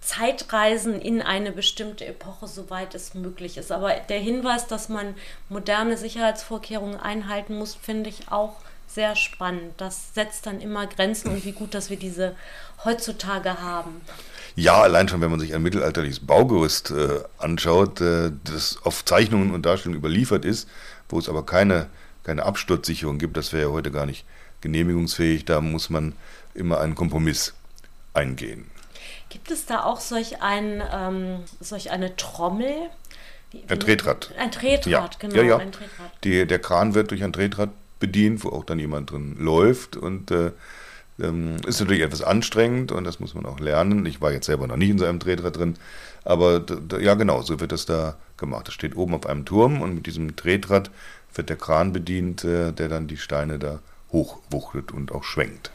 Zeitreisen 0.00 1.00
in 1.00 1.22
eine 1.22 1.52
bestimmte 1.52 2.04
Epoche, 2.04 2.48
soweit 2.48 2.94
es 2.96 3.14
möglich 3.14 3.56
ist. 3.56 3.70
Aber 3.70 3.94
der 3.94 4.18
Hinweis, 4.18 4.66
dass 4.66 4.88
man 4.88 5.14
moderne 5.48 5.96
Sicherheitsvorkehrungen 5.96 6.98
einhalten 6.98 7.56
muss, 7.56 7.76
finde 7.76 8.10
ich 8.10 8.32
auch 8.32 8.56
sehr 8.88 9.14
spannend. 9.14 9.74
Das 9.76 10.12
setzt 10.14 10.46
dann 10.46 10.60
immer 10.60 10.86
Grenzen 10.86 11.30
und 11.30 11.44
wie 11.44 11.52
gut, 11.52 11.72
dass 11.72 11.88
wir 11.88 11.96
diese 11.96 12.34
heutzutage 12.84 13.62
haben. 13.62 14.00
Ja, 14.56 14.82
allein 14.82 15.08
schon, 15.08 15.20
wenn 15.20 15.30
man 15.30 15.40
sich 15.40 15.54
ein 15.54 15.62
mittelalterliches 15.62 16.20
Baugerüst 16.20 16.90
äh, 16.90 17.20
anschaut, 17.38 18.00
äh, 18.00 18.32
das 18.44 18.78
auf 18.82 19.04
Zeichnungen 19.04 19.54
und 19.54 19.64
Darstellungen 19.64 19.98
überliefert 19.98 20.44
ist, 20.44 20.68
wo 21.08 21.18
es 21.18 21.28
aber 21.28 21.46
keine 21.46 21.86
keine 22.22 22.44
Absturzsicherung 22.44 23.18
gibt, 23.18 23.36
das 23.36 23.52
wäre 23.52 23.68
ja 23.68 23.72
heute 23.72 23.90
gar 23.90 24.06
nicht 24.06 24.24
genehmigungsfähig. 24.60 25.44
Da 25.44 25.60
muss 25.60 25.90
man 25.90 26.14
immer 26.54 26.80
einen 26.80 26.94
Kompromiss 26.94 27.54
eingehen. 28.14 28.70
Gibt 29.28 29.50
es 29.50 29.66
da 29.66 29.84
auch 29.84 30.00
solch, 30.00 30.42
ein, 30.42 30.82
ähm, 30.92 31.40
solch 31.60 31.90
eine 31.90 32.16
Trommel? 32.16 32.90
ein 33.68 33.80
Tretrad. 33.80 34.30
Ein 34.38 34.50
Tretrad, 34.50 34.86
ja. 34.86 35.10
genau. 35.18 35.34
Ja, 35.36 35.42
ja. 35.42 35.56
Ein 35.58 35.72
Tretrad. 35.72 36.10
Die, 36.24 36.46
der 36.46 36.58
Kran 36.58 36.94
wird 36.94 37.10
durch 37.10 37.22
ein 37.22 37.32
Tretrad 37.32 37.70
bedient, 37.98 38.44
wo 38.44 38.50
auch 38.50 38.64
dann 38.64 38.78
jemand 38.78 39.10
drin 39.10 39.36
läuft 39.38 39.96
und 39.96 40.30
äh, 40.30 40.52
ähm, 41.20 41.56
ist 41.66 41.80
natürlich 41.80 42.02
etwas 42.02 42.22
anstrengend 42.22 42.92
und 42.92 43.04
das 43.04 43.20
muss 43.20 43.34
man 43.34 43.46
auch 43.46 43.60
lernen. 43.60 44.06
Ich 44.06 44.20
war 44.20 44.32
jetzt 44.32 44.46
selber 44.46 44.66
noch 44.66 44.76
nicht 44.76 44.90
in 44.90 44.98
so 44.98 45.04
einem 45.04 45.20
Tretrad 45.20 45.56
drin, 45.56 45.76
aber 46.24 46.64
ja 47.00 47.14
genau, 47.14 47.42
so 47.42 47.60
wird 47.60 47.72
das 47.72 47.86
da 47.86 48.16
gemacht. 48.36 48.68
Das 48.68 48.74
steht 48.74 48.96
oben 48.96 49.14
auf 49.14 49.26
einem 49.26 49.44
Turm 49.44 49.82
und 49.82 49.94
mit 49.94 50.06
diesem 50.06 50.36
Tretrad 50.36 50.90
wird 51.34 51.48
der 51.48 51.56
Kran 51.56 51.92
bedient, 51.92 52.44
äh, 52.44 52.72
der 52.72 52.88
dann 52.88 53.08
die 53.08 53.16
Steine 53.16 53.58
da 53.58 53.80
hochwuchtet 54.10 54.92
und 54.92 55.12
auch 55.12 55.24
schwenkt. 55.24 55.70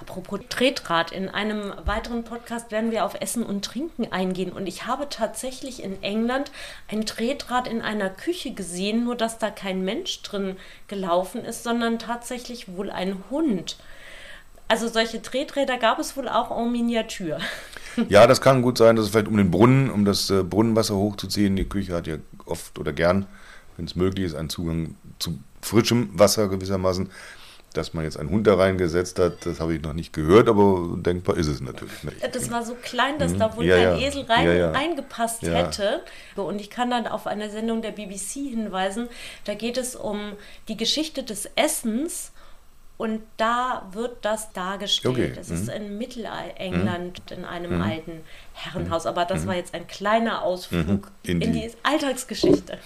Apropos 0.00 0.40
Tretrad, 0.48 1.12
in 1.12 1.28
einem 1.28 1.74
weiteren 1.84 2.24
Podcast 2.24 2.70
werden 2.70 2.90
wir 2.90 3.04
auf 3.04 3.20
Essen 3.20 3.42
und 3.42 3.64
Trinken 3.64 4.10
eingehen. 4.10 4.50
Und 4.50 4.66
ich 4.66 4.86
habe 4.86 5.08
tatsächlich 5.10 5.82
in 5.82 6.02
England 6.02 6.50
ein 6.88 7.04
Tretrad 7.04 7.68
in 7.68 7.82
einer 7.82 8.08
Küche 8.08 8.52
gesehen, 8.52 9.04
nur 9.04 9.14
dass 9.14 9.38
da 9.38 9.50
kein 9.50 9.84
Mensch 9.84 10.22
drin 10.22 10.56
gelaufen 10.88 11.44
ist, 11.44 11.64
sondern 11.64 11.98
tatsächlich 11.98 12.74
wohl 12.74 12.90
ein 12.90 13.22
Hund. 13.30 13.76
Also 14.68 14.88
solche 14.88 15.20
Treträder 15.20 15.76
gab 15.76 15.98
es 15.98 16.16
wohl 16.16 16.28
auch 16.28 16.56
en 16.56 16.72
Miniatur. 16.72 17.38
Ja, 18.08 18.26
das 18.26 18.40
kann 18.40 18.62
gut 18.62 18.78
sein, 18.78 18.96
dass 18.96 19.06
es 19.06 19.10
vielleicht 19.10 19.28
um 19.28 19.36
den 19.36 19.50
Brunnen, 19.50 19.90
um 19.90 20.04
das 20.04 20.30
äh, 20.30 20.42
Brunnenwasser 20.42 20.94
hochzuziehen. 20.94 21.56
Die 21.56 21.68
Küche 21.68 21.94
hat 21.94 22.06
ja 22.06 22.16
oft 22.46 22.78
oder 22.78 22.92
gern 22.92 23.26
wenn 23.80 23.86
es 23.86 23.96
möglich 23.96 24.26
ist, 24.26 24.34
einen 24.34 24.50
Zugang 24.50 24.94
zu 25.18 25.38
frischem 25.62 26.10
Wasser 26.12 26.48
gewissermaßen. 26.48 27.10
Dass 27.72 27.94
man 27.94 28.02
jetzt 28.02 28.18
einen 28.18 28.30
Hund 28.30 28.48
da 28.48 28.56
reingesetzt 28.56 29.20
hat, 29.20 29.46
das 29.46 29.60
habe 29.60 29.74
ich 29.74 29.80
noch 29.80 29.92
nicht 29.92 30.12
gehört, 30.12 30.48
aber 30.48 30.96
denkbar 30.96 31.36
ist 31.36 31.46
es 31.46 31.60
natürlich. 31.60 32.02
Ne? 32.02 32.12
Das 32.32 32.50
war 32.50 32.64
so 32.64 32.74
klein, 32.74 33.18
dass 33.18 33.32
mhm. 33.32 33.38
da 33.38 33.56
wohl 33.56 33.64
ja, 33.64 33.76
kein 33.76 34.00
ja. 34.00 34.08
Esel 34.08 34.22
rein, 34.24 34.56
ja, 34.56 34.70
reingepasst 34.72 35.42
hätte. 35.42 36.02
Und 36.34 36.60
ich 36.60 36.68
kann 36.68 36.90
dann 36.90 37.06
auf 37.06 37.28
eine 37.28 37.48
Sendung 37.48 37.80
der 37.80 37.92
BBC 37.92 38.50
hinweisen. 38.50 39.08
Da 39.44 39.54
geht 39.54 39.78
es 39.78 39.94
um 39.94 40.32
die 40.66 40.76
Geschichte 40.76 41.22
des 41.22 41.48
Essens 41.54 42.32
und 43.00 43.22
da 43.38 43.88
wird 43.92 44.18
das 44.26 44.52
dargestellt. 44.52 45.14
Okay. 45.16 45.32
Das 45.34 45.48
mhm. 45.48 45.54
ist 45.54 45.68
in 45.70 45.96
Mittelengland 45.96 47.22
mhm. 47.30 47.36
in 47.38 47.44
einem 47.46 47.76
mhm. 47.76 47.82
alten 47.82 48.12
Herrenhaus. 48.52 49.06
Aber 49.06 49.24
das 49.24 49.44
mhm. 49.44 49.46
war 49.48 49.56
jetzt 49.56 49.72
ein 49.72 49.86
kleiner 49.86 50.42
Ausflug 50.42 50.86
mhm. 50.86 51.02
in, 51.22 51.40
in 51.40 51.52
die, 51.54 51.60
die 51.60 51.70
Alltagsgeschichte. 51.82 52.76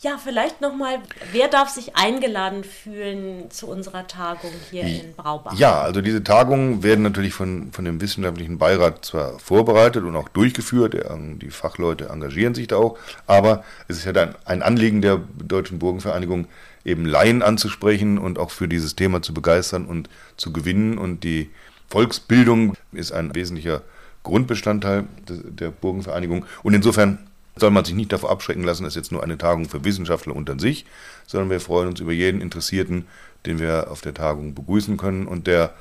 Ja, 0.00 0.16
vielleicht 0.16 0.60
nochmal, 0.60 1.00
wer 1.32 1.48
darf 1.48 1.70
sich 1.70 1.96
eingeladen 1.96 2.62
fühlen 2.62 3.50
zu 3.50 3.66
unserer 3.66 4.06
Tagung 4.06 4.52
hier 4.70 4.84
in 4.84 5.16
Braubach? 5.16 5.54
Ja, 5.58 5.80
also 5.80 6.02
diese 6.02 6.22
Tagungen 6.22 6.84
werden 6.84 7.02
natürlich 7.02 7.34
von, 7.34 7.72
von 7.72 7.84
dem 7.84 8.00
wissenschaftlichen 8.00 8.58
Beirat 8.58 9.04
zwar 9.04 9.40
vorbereitet 9.40 10.04
und 10.04 10.14
auch 10.14 10.28
durchgeführt, 10.28 10.94
die 11.42 11.50
Fachleute 11.50 12.10
engagieren 12.10 12.54
sich 12.54 12.68
da 12.68 12.76
auch, 12.76 12.96
aber 13.26 13.64
es 13.88 13.96
ist 13.96 14.04
ja 14.04 14.12
dann 14.12 14.36
ein 14.44 14.62
Anliegen 14.62 15.02
der 15.02 15.20
Deutschen 15.36 15.80
Burgenvereinigung, 15.80 16.46
eben 16.88 17.04
Laien 17.04 17.42
anzusprechen 17.42 18.18
und 18.18 18.38
auch 18.38 18.50
für 18.50 18.66
dieses 18.66 18.96
Thema 18.96 19.22
zu 19.22 19.34
begeistern 19.34 19.84
und 19.84 20.08
zu 20.36 20.52
gewinnen. 20.52 20.98
Und 20.98 21.22
die 21.22 21.50
Volksbildung 21.88 22.74
ist 22.92 23.12
ein 23.12 23.34
wesentlicher 23.34 23.82
Grundbestandteil 24.22 25.04
der 25.28 25.70
Burgenvereinigung. 25.70 26.44
Und 26.62 26.74
insofern 26.74 27.18
soll 27.56 27.70
man 27.70 27.84
sich 27.84 27.94
nicht 27.94 28.12
davor 28.12 28.30
abschrecken 28.30 28.62
lassen, 28.62 28.84
es 28.84 28.92
ist 28.92 28.96
jetzt 28.96 29.12
nur 29.12 29.22
eine 29.22 29.38
Tagung 29.38 29.68
für 29.68 29.84
Wissenschaftler 29.84 30.34
unter 30.34 30.58
sich, 30.58 30.86
sondern 31.26 31.50
wir 31.50 31.60
freuen 31.60 31.88
uns 31.88 32.00
über 32.00 32.12
jeden 32.12 32.40
Interessierten, 32.40 33.06
den 33.46 33.58
wir 33.58 33.90
auf 33.90 34.00
der 34.00 34.14
Tagung 34.14 34.54
begrüßen 34.54 34.96
können 34.96 35.26
und 35.26 35.46
der, 35.46 35.74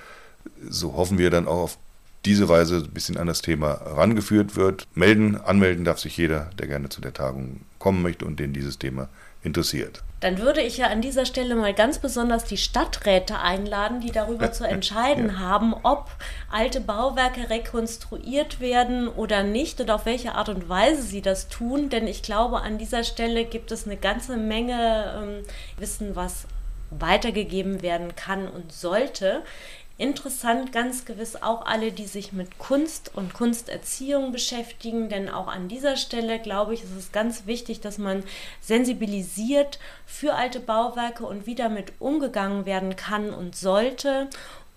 so 0.70 0.96
hoffen 0.96 1.18
wir, 1.18 1.30
dann 1.30 1.48
auch 1.48 1.64
auf 1.64 1.78
diese 2.26 2.50
Weise 2.50 2.78
ein 2.78 2.94
bisschen 2.94 3.18
an 3.18 3.28
das 3.28 3.42
Thema 3.42 3.74
rangeführt 3.74 4.56
wird. 4.56 4.88
Melden, 4.96 5.38
anmelden 5.38 5.86
darf 5.86 6.00
sich 6.00 6.18
jeder, 6.18 6.50
der 6.58 6.68
gerne 6.68 6.90
zu 6.90 7.00
der 7.00 7.14
Tagung 7.14 7.62
kommen 7.80 8.02
möchte 8.02 8.26
und 8.26 8.40
den 8.40 8.54
dieses 8.54 8.80
Thema 8.80 9.08
interessiert. 9.48 10.04
Dann 10.20 10.40
würde 10.40 10.62
ich 10.62 10.78
ja 10.78 10.88
an 10.88 11.02
dieser 11.02 11.26
Stelle 11.26 11.56
mal 11.56 11.74
ganz 11.74 12.00
besonders 12.00 12.44
die 12.44 12.58
Stadträte 12.58 13.40
einladen, 13.40 14.02
die 14.02 14.12
darüber 14.12 14.52
zu 14.52 14.64
entscheiden 14.68 15.30
ja. 15.30 15.40
haben, 15.40 15.76
ob 15.84 16.10
alte 16.52 16.82
Bauwerke 16.82 17.50
rekonstruiert 17.50 18.60
werden 18.60 19.08
oder 19.08 19.44
nicht 19.44 19.80
und 19.80 19.92
auf 19.92 20.06
welche 20.06 20.34
Art 20.34 20.50
und 20.50 20.70
Weise 20.70 21.04
sie 21.04 21.22
das 21.22 21.50
tun. 21.50 21.90
Denn 21.90 22.08
ich 22.08 22.24
glaube, 22.24 22.62
an 22.62 22.78
dieser 22.78 23.04
Stelle 23.04 23.46
gibt 23.46 23.72
es 23.72 23.86
eine 23.86 23.98
ganze 23.98 24.38
Menge 24.38 25.14
ähm, 25.22 25.44
Wissen, 25.78 26.16
was 26.16 26.48
weitergegeben 26.90 27.82
werden 27.82 28.16
kann 28.16 28.48
und 28.48 28.72
sollte. 28.72 29.44
Interessant 30.00 30.72
ganz 30.72 31.06
gewiss 31.06 31.42
auch 31.42 31.66
alle, 31.66 31.92
die 31.92 32.06
sich 32.06 32.32
mit 32.32 32.60
Kunst 32.60 33.12
und 33.16 33.34
Kunsterziehung 33.34 34.32
beschäftigen, 34.32 35.10
denn 35.10 35.28
auch 35.28 35.48
an 35.48 35.68
dieser 35.70 35.98
Stelle, 35.98 36.38
glaube 36.38 36.76
ich, 36.76 36.84
ist 36.84 36.96
es 36.96 37.12
ganz 37.12 37.48
wichtig, 37.48 37.82
dass 37.82 37.98
man 37.98 38.24
sensibilisiert 38.62 39.80
für 40.06 40.36
alte 40.36 40.60
Bauwerke 40.60 41.26
und 41.26 41.48
wie 41.48 41.56
damit 41.56 41.94
umgegangen 41.98 42.68
werden 42.68 42.96
kann 42.96 43.34
und 43.34 43.56
sollte 43.56 44.30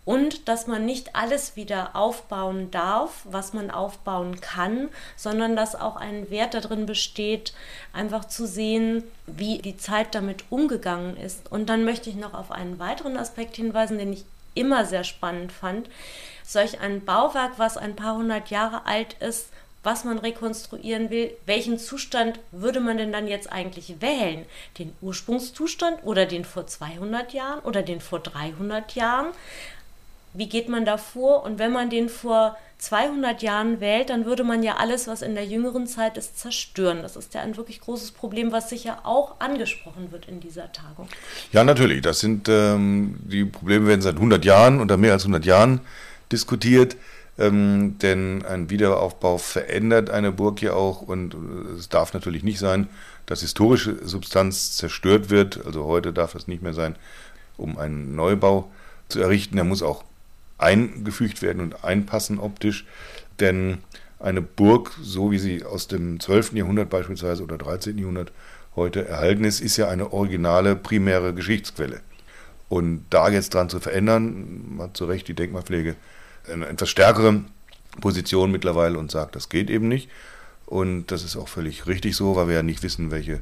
und 0.06 0.48
dass 0.48 0.66
man 0.66 0.86
nicht 0.86 1.14
alles 1.14 1.54
wieder 1.54 1.94
aufbauen 1.94 2.70
darf, 2.70 3.20
was 3.24 3.52
man 3.52 3.70
aufbauen 3.70 4.40
kann, 4.40 4.88
sondern 5.16 5.54
dass 5.54 5.74
auch 5.74 5.96
ein 5.96 6.30
Wert 6.30 6.54
darin 6.54 6.86
besteht, 6.86 7.52
einfach 7.92 8.24
zu 8.24 8.46
sehen, 8.46 9.04
wie 9.26 9.58
die 9.58 9.76
Zeit 9.76 10.14
damit 10.14 10.44
umgegangen 10.48 11.18
ist. 11.18 11.52
Und 11.52 11.68
dann 11.68 11.84
möchte 11.84 12.08
ich 12.08 12.16
noch 12.16 12.32
auf 12.32 12.50
einen 12.50 12.78
weiteren 12.78 13.18
Aspekt 13.18 13.56
hinweisen, 13.56 13.98
den 13.98 14.14
ich 14.14 14.24
immer 14.54 14.84
sehr 14.84 15.04
spannend 15.04 15.52
fand. 15.52 15.88
Solch 16.44 16.80
ein 16.80 17.04
Bauwerk, 17.04 17.58
was 17.58 17.76
ein 17.76 17.96
paar 17.96 18.16
hundert 18.16 18.50
Jahre 18.50 18.86
alt 18.86 19.14
ist, 19.20 19.50
was 19.82 20.04
man 20.04 20.18
rekonstruieren 20.18 21.08
will, 21.10 21.34
welchen 21.46 21.78
Zustand 21.78 22.38
würde 22.50 22.80
man 22.80 22.98
denn 22.98 23.12
dann 23.12 23.26
jetzt 23.26 23.50
eigentlich 23.50 24.00
wählen? 24.00 24.44
Den 24.78 24.92
Ursprungszustand 25.00 26.04
oder 26.04 26.26
den 26.26 26.44
vor 26.44 26.66
200 26.66 27.32
Jahren 27.32 27.60
oder 27.60 27.82
den 27.82 28.00
vor 28.00 28.20
300 28.20 28.94
Jahren? 28.94 29.28
Wie 30.32 30.48
geht 30.48 30.68
man 30.68 30.84
da 30.84 30.96
vor? 30.96 31.44
Und 31.44 31.58
wenn 31.58 31.72
man 31.72 31.90
den 31.90 32.08
vor 32.08 32.56
200 32.78 33.42
Jahren 33.42 33.80
wählt, 33.80 34.10
dann 34.10 34.24
würde 34.24 34.42
man 34.42 34.62
ja 34.62 34.76
alles, 34.76 35.06
was 35.06 35.22
in 35.22 35.34
der 35.34 35.44
jüngeren 35.44 35.86
Zeit 35.86 36.16
ist, 36.16 36.38
zerstören. 36.38 37.02
Das 37.02 37.16
ist 37.16 37.34
ja 37.34 37.42
ein 37.42 37.56
wirklich 37.56 37.80
großes 37.80 38.12
Problem, 38.12 38.52
was 38.52 38.70
sicher 38.70 39.00
auch 39.04 39.40
angesprochen 39.40 40.12
wird 40.12 40.26
in 40.26 40.40
dieser 40.40 40.72
Tagung. 40.72 41.08
Ja, 41.52 41.62
natürlich. 41.64 42.00
Das 42.00 42.20
sind 42.20 42.48
ähm, 42.48 43.18
die 43.22 43.44
Probleme 43.44 43.86
werden 43.86 44.02
seit 44.02 44.16
100 44.16 44.44
Jahren 44.44 44.80
oder 44.80 44.96
mehr 44.96 45.12
als 45.12 45.24
100 45.24 45.44
Jahren 45.44 45.80
diskutiert. 46.32 46.96
Ähm, 47.38 47.96
denn 47.98 48.44
ein 48.44 48.68
Wiederaufbau 48.68 49.38
verändert 49.38 50.10
eine 50.10 50.30
Burg 50.30 50.60
ja 50.60 50.74
auch 50.74 51.00
und 51.00 51.34
äh, 51.34 51.78
es 51.78 51.88
darf 51.88 52.12
natürlich 52.12 52.42
nicht 52.42 52.58
sein, 52.58 52.88
dass 53.24 53.40
historische 53.40 53.96
Substanz 54.06 54.76
zerstört 54.76 55.30
wird. 55.30 55.64
Also 55.64 55.84
heute 55.84 56.12
darf 56.12 56.34
es 56.34 56.48
nicht 56.48 56.62
mehr 56.62 56.74
sein, 56.74 56.96
um 57.56 57.78
einen 57.78 58.14
Neubau 58.14 58.70
zu 59.08 59.20
errichten. 59.20 59.56
Er 59.56 59.64
muss 59.64 59.82
auch 59.82 60.04
eingefügt 60.62 61.42
werden 61.42 61.62
und 61.62 61.84
einpassen 61.84 62.38
optisch, 62.38 62.86
denn 63.40 63.78
eine 64.18 64.42
Burg, 64.42 64.92
so 65.02 65.30
wie 65.30 65.38
sie 65.38 65.64
aus 65.64 65.88
dem 65.88 66.20
12. 66.20 66.52
Jahrhundert 66.52 66.90
beispielsweise 66.90 67.42
oder 67.42 67.56
13. 67.56 67.96
Jahrhundert 67.96 68.32
heute 68.76 69.06
erhalten 69.06 69.44
ist, 69.44 69.60
ist 69.60 69.76
ja 69.76 69.88
eine 69.88 70.12
originale 70.12 70.76
primäre 70.76 71.34
Geschichtsquelle. 71.34 72.00
Und 72.68 73.04
da 73.10 73.28
jetzt 73.28 73.54
dran 73.54 73.68
zu 73.68 73.80
verändern, 73.80 74.78
hat 74.78 74.96
zu 74.96 75.06
Recht 75.06 75.26
die 75.26 75.34
Denkmalpflege 75.34 75.96
eine 76.50 76.66
etwas 76.66 76.88
stärkere 76.88 77.42
Position 78.00 78.52
mittlerweile 78.52 78.98
und 78.98 79.10
sagt, 79.10 79.34
das 79.34 79.48
geht 79.48 79.70
eben 79.70 79.88
nicht. 79.88 80.08
Und 80.66 81.06
das 81.06 81.24
ist 81.24 81.36
auch 81.36 81.48
völlig 81.48 81.86
richtig 81.86 82.14
so, 82.14 82.36
weil 82.36 82.46
wir 82.46 82.54
ja 82.54 82.62
nicht 82.62 82.82
wissen, 82.82 83.10
welche, 83.10 83.40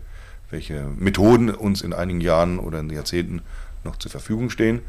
welche 0.50 0.86
Methoden 0.96 1.50
uns 1.50 1.82
in 1.82 1.92
einigen 1.92 2.22
Jahren 2.22 2.58
oder 2.58 2.80
in 2.80 2.88
Jahrzehnten 2.88 3.42
noch 3.84 3.96
zur 3.96 4.10
Verfügung 4.10 4.48
stehen. 4.48 4.80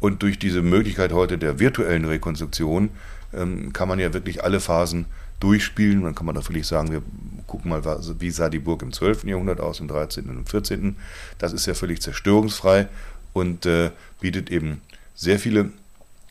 Und 0.00 0.22
durch 0.22 0.38
diese 0.38 0.62
Möglichkeit 0.62 1.12
heute 1.12 1.38
der 1.38 1.58
virtuellen 1.58 2.04
Rekonstruktion 2.04 2.90
ähm, 3.32 3.72
kann 3.72 3.88
man 3.88 3.98
ja 3.98 4.12
wirklich 4.12 4.44
alle 4.44 4.60
Phasen 4.60 5.06
durchspielen. 5.40 6.02
Dann 6.02 6.14
kann 6.14 6.26
man 6.26 6.34
natürlich 6.34 6.66
sagen, 6.66 6.92
wir 6.92 7.02
gucken 7.46 7.70
mal, 7.70 7.82
wie 8.18 8.30
sah 8.30 8.48
die 8.48 8.58
Burg 8.58 8.82
im 8.82 8.92
12. 8.92 9.24
Jahrhundert 9.24 9.60
aus, 9.60 9.80
im 9.80 9.88
13. 9.88 10.28
und 10.28 10.38
im 10.38 10.46
14. 10.46 10.96
Das 11.38 11.52
ist 11.52 11.66
ja 11.66 11.74
völlig 11.74 12.00
zerstörungsfrei 12.00 12.88
und 13.32 13.66
äh, 13.66 13.90
bietet 14.20 14.50
eben 14.50 14.80
sehr 15.14 15.38
viele 15.38 15.70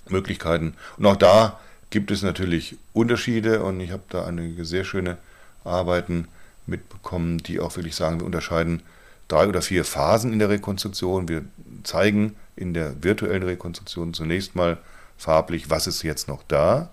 Möglichkeiten. 0.10 0.74
Und 0.98 1.06
auch 1.06 1.16
da 1.16 1.60
gibt 1.90 2.12
es 2.12 2.22
natürlich 2.22 2.78
Unterschiede 2.94 3.64
und 3.64 3.80
ich 3.80 3.92
habe 3.92 4.04
da 4.10 4.26
einige 4.26 4.66
sehr 4.66 4.84
schöne 4.84 5.18
Arbeiten 5.64 6.28
mitbekommen, 6.66 7.38
die 7.40 7.60
auch 7.60 7.76
wirklich 7.76 7.96
sagen, 7.96 8.20
wir 8.20 8.26
unterscheiden 8.26 8.82
drei 9.28 9.48
oder 9.48 9.62
vier 9.62 9.84
Phasen 9.86 10.34
in 10.34 10.40
der 10.40 10.50
Rekonstruktion. 10.50 11.28
Wir 11.28 11.46
zeigen 11.84 12.36
in 12.56 12.74
der 12.74 13.04
virtuellen 13.04 13.44
Rekonstruktion 13.44 14.14
zunächst 14.14 14.56
mal 14.56 14.78
farblich, 15.18 15.70
was 15.70 15.88
ist 15.88 16.04
jetzt 16.04 16.28
noch 16.28 16.44
da. 16.48 16.90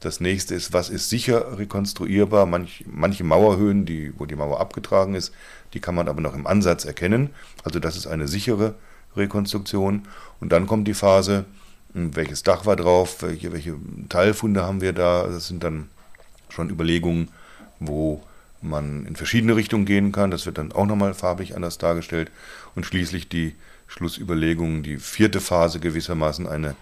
Das 0.00 0.18
nächste 0.18 0.54
ist, 0.54 0.72
was 0.72 0.90
ist 0.90 1.08
sicher 1.08 1.58
rekonstruierbar. 1.58 2.46
Manch, 2.46 2.84
manche 2.88 3.22
Mauerhöhen, 3.22 3.86
die, 3.86 4.12
wo 4.18 4.26
die 4.26 4.34
Mauer 4.34 4.60
abgetragen 4.60 5.14
ist, 5.14 5.32
die 5.74 5.80
kann 5.80 5.94
man 5.94 6.08
aber 6.08 6.20
noch 6.20 6.34
im 6.34 6.46
Ansatz 6.46 6.84
erkennen. 6.84 7.30
Also 7.62 7.78
das 7.78 7.96
ist 7.96 8.08
eine 8.08 8.26
sichere 8.26 8.74
Rekonstruktion. 9.16 10.08
Und 10.40 10.50
dann 10.50 10.66
kommt 10.66 10.88
die 10.88 10.94
Phase, 10.94 11.44
hm, 11.92 12.16
welches 12.16 12.42
Dach 12.42 12.66
war 12.66 12.74
drauf, 12.74 13.22
welche, 13.22 13.52
welche 13.52 13.76
Teilfunde 14.08 14.62
haben 14.64 14.80
wir 14.80 14.92
da. 14.92 15.28
Das 15.28 15.46
sind 15.46 15.62
dann 15.62 15.88
schon 16.48 16.68
Überlegungen, 16.68 17.28
wo 17.78 18.22
man 18.62 19.06
in 19.06 19.16
verschiedene 19.16 19.56
Richtungen 19.56 19.84
gehen 19.84 20.12
kann. 20.12 20.30
Das 20.30 20.46
wird 20.46 20.58
dann 20.58 20.72
auch 20.72 20.86
nochmal 20.86 21.14
farblich 21.14 21.54
anders 21.54 21.78
dargestellt. 21.78 22.30
Und 22.74 22.86
schließlich 22.86 23.28
die 23.28 23.54
Schlussüberlegungen, 23.86 24.82
die 24.82 24.98
vierte 24.98 25.40
Phase 25.40 25.80
gewissermaßen 25.80 26.46
eine 26.46 26.74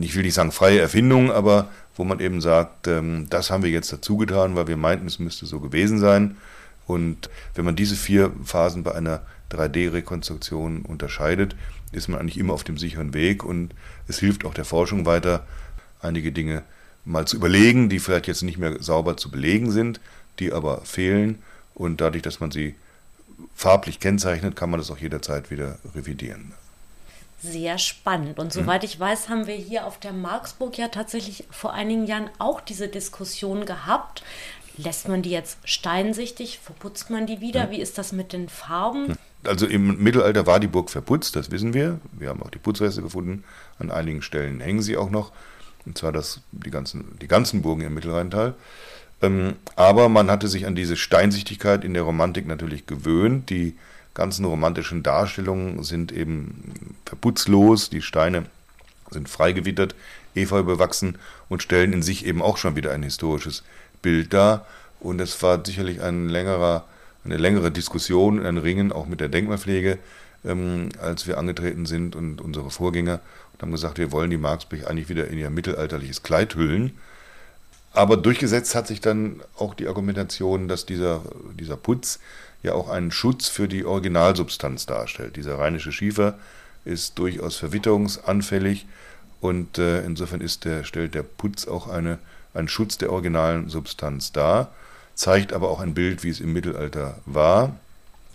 ich 0.00 0.16
will 0.16 0.24
nicht 0.24 0.34
sagen 0.34 0.50
freie 0.50 0.80
Erfindung, 0.80 1.30
aber 1.30 1.68
wo 1.94 2.04
man 2.04 2.18
eben 2.18 2.40
sagt, 2.40 2.88
ähm, 2.88 3.28
das 3.30 3.50
haben 3.50 3.62
wir 3.62 3.70
jetzt 3.70 3.92
dazu 3.92 4.16
getan, 4.16 4.56
weil 4.56 4.66
wir 4.66 4.76
meinten, 4.76 5.06
es 5.06 5.18
müsste 5.18 5.46
so 5.46 5.60
gewesen 5.60 5.98
sein. 5.98 6.36
Und 6.86 7.30
wenn 7.54 7.64
man 7.64 7.76
diese 7.76 7.94
vier 7.94 8.32
Phasen 8.42 8.82
bei 8.82 8.94
einer 8.94 9.22
3D-Rekonstruktion 9.52 10.82
unterscheidet, 10.82 11.54
ist 11.92 12.08
man 12.08 12.18
eigentlich 12.18 12.38
immer 12.38 12.52
auf 12.52 12.64
dem 12.64 12.76
sicheren 12.76 13.14
Weg 13.14 13.44
und 13.44 13.74
es 14.08 14.18
hilft 14.18 14.44
auch 14.44 14.54
der 14.54 14.64
Forschung 14.64 15.06
weiter, 15.06 15.46
einige 16.00 16.32
Dinge 16.32 16.64
mal 17.04 17.26
zu 17.26 17.36
überlegen, 17.36 17.88
die 17.88 18.00
vielleicht 18.00 18.26
jetzt 18.26 18.42
nicht 18.42 18.58
mehr 18.58 18.82
sauber 18.82 19.16
zu 19.16 19.30
belegen 19.30 19.70
sind, 19.70 20.00
die 20.38 20.52
aber 20.52 20.82
fehlen. 20.82 21.42
Und 21.74 22.00
dadurch, 22.00 22.22
dass 22.22 22.40
man 22.40 22.50
sie 22.50 22.74
farblich 23.54 24.00
kennzeichnet, 24.00 24.56
kann 24.56 24.70
man 24.70 24.78
das 24.78 24.90
auch 24.90 24.98
jederzeit 24.98 25.50
wieder 25.50 25.78
revidieren 25.94 26.54
sehr 27.44 27.78
spannend. 27.78 28.38
Und 28.38 28.52
soweit 28.52 28.82
mhm. 28.82 28.86
ich 28.86 28.98
weiß, 28.98 29.28
haben 29.28 29.46
wir 29.46 29.54
hier 29.54 29.86
auf 29.86 29.98
der 29.98 30.12
Marksburg 30.12 30.78
ja 30.78 30.88
tatsächlich 30.88 31.44
vor 31.50 31.72
einigen 31.72 32.06
Jahren 32.06 32.30
auch 32.38 32.60
diese 32.60 32.88
Diskussion 32.88 33.66
gehabt. 33.66 34.22
Lässt 34.76 35.08
man 35.08 35.22
die 35.22 35.30
jetzt 35.30 35.58
steinsichtig? 35.64 36.58
Verputzt 36.58 37.10
man 37.10 37.26
die 37.26 37.40
wieder? 37.40 37.64
Ja. 37.64 37.70
Wie 37.70 37.80
ist 37.80 37.96
das 37.98 38.12
mit 38.12 38.32
den 38.32 38.48
Farben? 38.48 39.16
Also 39.44 39.66
im 39.66 40.02
Mittelalter 40.02 40.46
war 40.46 40.58
die 40.58 40.66
Burg 40.66 40.90
verputzt, 40.90 41.36
das 41.36 41.50
wissen 41.50 41.74
wir. 41.74 42.00
Wir 42.12 42.30
haben 42.30 42.42
auch 42.42 42.50
die 42.50 42.58
Putzreste 42.58 43.02
gefunden. 43.02 43.44
An 43.78 43.90
einigen 43.90 44.22
Stellen 44.22 44.60
hängen 44.60 44.82
sie 44.82 44.96
auch 44.96 45.10
noch. 45.10 45.32
Und 45.86 45.98
zwar 45.98 46.12
das, 46.12 46.40
die, 46.50 46.70
ganzen, 46.70 47.18
die 47.20 47.28
ganzen 47.28 47.60
Burgen 47.60 47.82
im 47.82 47.94
Mittelrheintal. 47.94 48.54
Ähm, 49.24 49.56
aber 49.76 50.08
man 50.08 50.30
hatte 50.30 50.48
sich 50.48 50.66
an 50.66 50.74
diese 50.74 50.96
Steinsichtigkeit 50.96 51.84
in 51.84 51.94
der 51.94 52.02
Romantik 52.02 52.46
natürlich 52.46 52.86
gewöhnt. 52.86 53.50
Die 53.50 53.74
ganzen 54.12 54.44
romantischen 54.44 55.02
Darstellungen 55.02 55.82
sind 55.82 56.12
eben 56.12 56.96
verputzlos, 57.04 57.90
die 57.90 58.02
Steine 58.02 58.46
sind 59.10 59.28
freigewittert, 59.28 59.94
efeu 60.34 60.62
bewachsen 60.62 61.18
und 61.48 61.62
stellen 61.62 61.92
in 61.92 62.02
sich 62.02 62.26
eben 62.26 62.42
auch 62.42 62.56
schon 62.56 62.76
wieder 62.76 62.92
ein 62.92 63.02
historisches 63.02 63.62
Bild 64.02 64.32
dar. 64.32 64.66
Und 65.00 65.20
es 65.20 65.40
war 65.42 65.64
sicherlich 65.64 66.00
ein 66.00 66.28
längerer, 66.28 66.84
eine 67.24 67.36
längere 67.36 67.70
Diskussion, 67.70 68.44
ein 68.44 68.58
Ringen 68.58 68.92
auch 68.92 69.06
mit 69.06 69.20
der 69.20 69.28
Denkmalpflege, 69.28 69.98
ähm, 70.44 70.90
als 71.00 71.26
wir 71.26 71.38
angetreten 71.38 71.86
sind 71.86 72.16
und 72.16 72.40
unsere 72.40 72.70
Vorgänger 72.70 73.20
und 73.52 73.62
haben 73.62 73.72
gesagt, 73.72 73.98
wir 73.98 74.12
wollen 74.12 74.30
die 74.30 74.36
Marksburg 74.36 74.86
eigentlich 74.88 75.08
wieder 75.08 75.28
in 75.28 75.38
ihr 75.38 75.50
mittelalterliches 75.50 76.22
Kleid 76.22 76.54
hüllen. 76.54 76.92
Aber 77.94 78.16
durchgesetzt 78.16 78.74
hat 78.74 78.88
sich 78.88 79.00
dann 79.00 79.40
auch 79.56 79.72
die 79.72 79.86
Argumentation, 79.86 80.66
dass 80.66 80.84
dieser, 80.84 81.22
dieser 81.58 81.76
Putz 81.76 82.18
ja 82.64 82.74
auch 82.74 82.88
einen 82.88 83.12
Schutz 83.12 83.48
für 83.48 83.68
die 83.68 83.84
Originalsubstanz 83.84 84.84
darstellt. 84.86 85.36
Dieser 85.36 85.58
rheinische 85.58 85.92
Schiefer 85.92 86.36
ist 86.84 87.18
durchaus 87.18 87.56
verwitterungsanfällig 87.56 88.86
und 89.40 89.78
äh, 89.78 90.04
insofern 90.04 90.40
ist 90.40 90.64
der, 90.64 90.82
stellt 90.84 91.14
der 91.14 91.22
Putz 91.22 91.68
auch 91.68 91.86
eine, 91.86 92.18
einen 92.52 92.68
Schutz 92.68 92.98
der 92.98 93.12
originalen 93.12 93.68
Substanz 93.68 94.32
dar, 94.32 94.72
zeigt 95.14 95.52
aber 95.52 95.70
auch 95.70 95.80
ein 95.80 95.94
Bild, 95.94 96.24
wie 96.24 96.30
es 96.30 96.40
im 96.40 96.52
Mittelalter 96.52 97.18
war. 97.26 97.76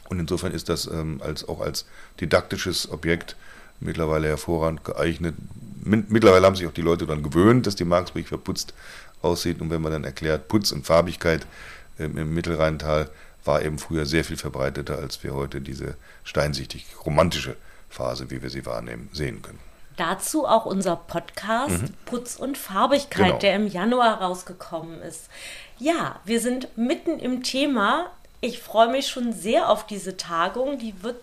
Und 0.07 0.19
insofern 0.19 0.53
ist 0.53 0.69
das 0.69 0.87
ähm, 0.87 1.19
als, 1.23 1.47
auch 1.47 1.59
als 1.59 1.85
didaktisches 2.21 2.89
Objekt 2.91 3.35
mittlerweile 3.79 4.27
hervorragend 4.27 4.83
geeignet. 4.83 5.35
Mittlerweile 5.83 6.45
haben 6.45 6.55
sich 6.55 6.67
auch 6.67 6.73
die 6.73 6.81
Leute 6.81 7.05
daran 7.05 7.23
gewöhnt, 7.23 7.65
dass 7.65 7.75
die 7.75 7.85
Marksburg 7.85 8.27
verputzt 8.27 8.73
aussieht. 9.21 9.61
Und 9.61 9.69
wenn 9.69 9.81
man 9.81 9.91
dann 9.91 10.03
erklärt, 10.03 10.47
Putz 10.47 10.71
und 10.71 10.85
Farbigkeit 10.85 11.45
ähm, 11.97 12.17
im 12.17 12.33
Mittelrheintal, 12.33 13.09
war 13.45 13.61
eben 13.61 13.79
früher 13.79 14.05
sehr 14.05 14.23
viel 14.23 14.37
verbreiteter, 14.37 14.97
als 14.97 15.23
wir 15.23 15.33
heute 15.33 15.61
diese 15.61 15.95
steinsichtig 16.23 16.85
romantische 17.05 17.55
Phase, 17.89 18.29
wie 18.29 18.41
wir 18.41 18.49
sie 18.49 18.65
wahrnehmen, 18.65 19.09
sehen 19.13 19.41
können. 19.41 19.59
Dazu 19.97 20.45
auch 20.45 20.65
unser 20.65 20.95
Podcast 20.95 21.81
mhm. 21.81 21.93
Putz 22.05 22.35
und 22.37 22.57
Farbigkeit, 22.57 23.27
genau. 23.27 23.39
der 23.39 23.55
im 23.55 23.67
Januar 23.67 24.21
rausgekommen 24.21 25.01
ist. 25.01 25.29
Ja, 25.77 26.19
wir 26.23 26.39
sind 26.39 26.77
mitten 26.77 27.19
im 27.19 27.43
Thema. 27.43 28.09
Ich 28.39 28.59
freue 28.59 28.89
mich 28.89 29.07
schon 29.07 29.33
sehr 29.33 29.69
auf 29.69 29.85
diese 29.87 30.15
Tagung. 30.15 30.79
Die 30.79 31.03
wird 31.03 31.17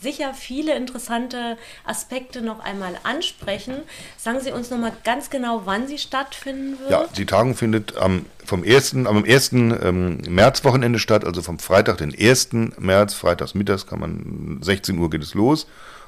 sicher 0.00 0.34
viele 0.34 0.74
interessante 0.76 1.56
Aspekte 1.84 2.42
noch 2.42 2.60
einmal 2.60 2.98
ansprechen. 3.02 3.74
Sagen 4.16 4.40
Sie 4.40 4.52
uns 4.52 4.70
noch 4.70 4.78
mal 4.78 4.92
ganz 5.04 5.30
genau, 5.30 5.62
wann 5.64 5.88
sie 5.88 5.98
stattfinden 5.98 6.78
wird. 6.78 6.90
Ja, 6.90 7.06
die 7.16 7.26
Tagung 7.26 7.54
findet 7.54 7.96
am, 7.96 8.26
vom 8.44 8.62
1., 8.62 8.94
am 9.06 9.24
1. 9.24 9.52
Ähm, 9.52 10.18
Märzwochenende 10.28 10.98
statt, 10.98 11.24
also 11.24 11.42
vom 11.42 11.58
Freitag, 11.58 11.98
den 11.98 12.14
1. 12.18 12.50
März, 12.78 13.14
freitags 13.14 13.54
mittags 13.54 13.86
kann 13.86 14.00
man, 14.00 14.58
16 14.62 14.98
Uhr 14.98 15.10
geht 15.10 15.22
es 15.22 15.34
los 15.34 15.66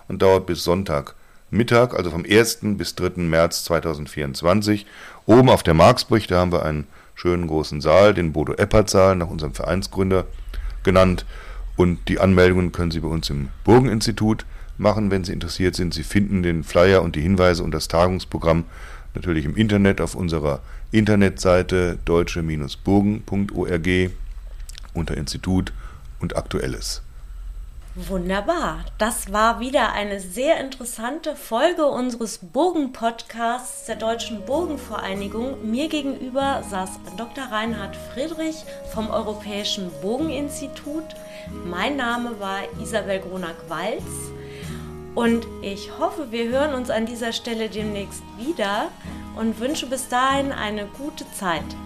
und 0.09 0.23
dauert 0.23 0.47
bis 0.47 0.65
Sonntag 0.65 1.15
Mittag, 1.51 1.95
also 1.95 2.11
vom 2.11 2.25
1. 2.29 2.61
bis 2.63 2.95
3. 2.95 3.11
März 3.17 3.65
2024. 3.65 4.87
Oben 5.27 5.51
auf 5.51 5.63
der 5.63 5.75
Marksbrüch, 5.75 6.27
da 6.27 6.41
haben 6.41 6.51
wir 6.51 6.65
einen 6.65 6.87
schönen 7.15 7.47
großen 7.47 7.83
Saal, 7.83 8.15
den 8.15 8.33
Bodo-Eppert-Saal, 8.33 9.17
nach 9.17 9.29
unserem 9.29 9.53
Vereinsgründer 9.53 10.25
genannt. 10.83 11.27
Und 11.83 12.09
die 12.09 12.21
Anmeldungen 12.21 12.71
können 12.71 12.93
Sie 12.93 13.01
bei 13.01 13.09
uns 13.09 13.29
im 13.29 13.49
Burgeninstitut 13.65 14.47
machen, 14.79 15.11
wenn 15.11 15.25
Sie 15.25 15.33
interessiert 15.33 15.75
sind. 15.75 15.93
Sie 15.93 16.05
finden 16.05 16.45
den 16.45 16.63
Flyer 16.63 17.03
und 17.03 17.17
die 17.17 17.21
Hinweise 17.21 17.65
und 17.65 17.73
das 17.73 17.89
Tagungsprogramm 17.89 18.67
natürlich 19.17 19.45
im 19.45 19.57
Internet 19.57 20.01
auf 20.01 20.15
unserer 20.15 20.61
Internetseite 20.93 21.99
deutsche-burgen.org 22.05 23.89
unter 24.95 25.17
Institut 25.17 25.73
und 26.21 26.37
Aktuelles. 26.37 27.03
Wunderbar. 27.95 28.87
Das 28.97 29.35
war 29.35 29.61
wieder 29.61 29.93
eine 29.93 30.19
sehr 30.19 30.59
interessante 30.61 31.37
Folge 31.37 31.85
unseres 31.85 32.39
Burgen-Podcasts 32.39 33.85
der 33.85 33.97
Deutschen 33.97 34.47
Burgenvereinigung. 34.47 35.71
Mir 35.71 35.89
gegenüber 35.89 36.63
saß 36.71 36.89
Dr. 37.19 37.45
Reinhard 37.45 37.95
Friedrich 38.15 38.65
vom 38.95 39.11
Europäischen 39.11 39.91
Burgeninstitut. 40.01 41.05
Mein 41.67 41.97
Name 41.97 42.41
war 42.41 42.61
Isabel 42.81 43.21
Gronak-Walz 43.21 44.33
und 45.15 45.47
ich 45.61 45.91
hoffe, 45.99 46.31
wir 46.31 46.49
hören 46.49 46.73
uns 46.73 46.89
an 46.89 47.05
dieser 47.05 47.35
Stelle 47.35 47.69
demnächst 47.69 48.23
wieder 48.39 48.89
und 49.37 49.61
wünsche 49.61 49.87
bis 49.87 50.09
dahin 50.09 50.51
eine 50.51 50.87
gute 50.87 51.31
Zeit. 51.33 51.77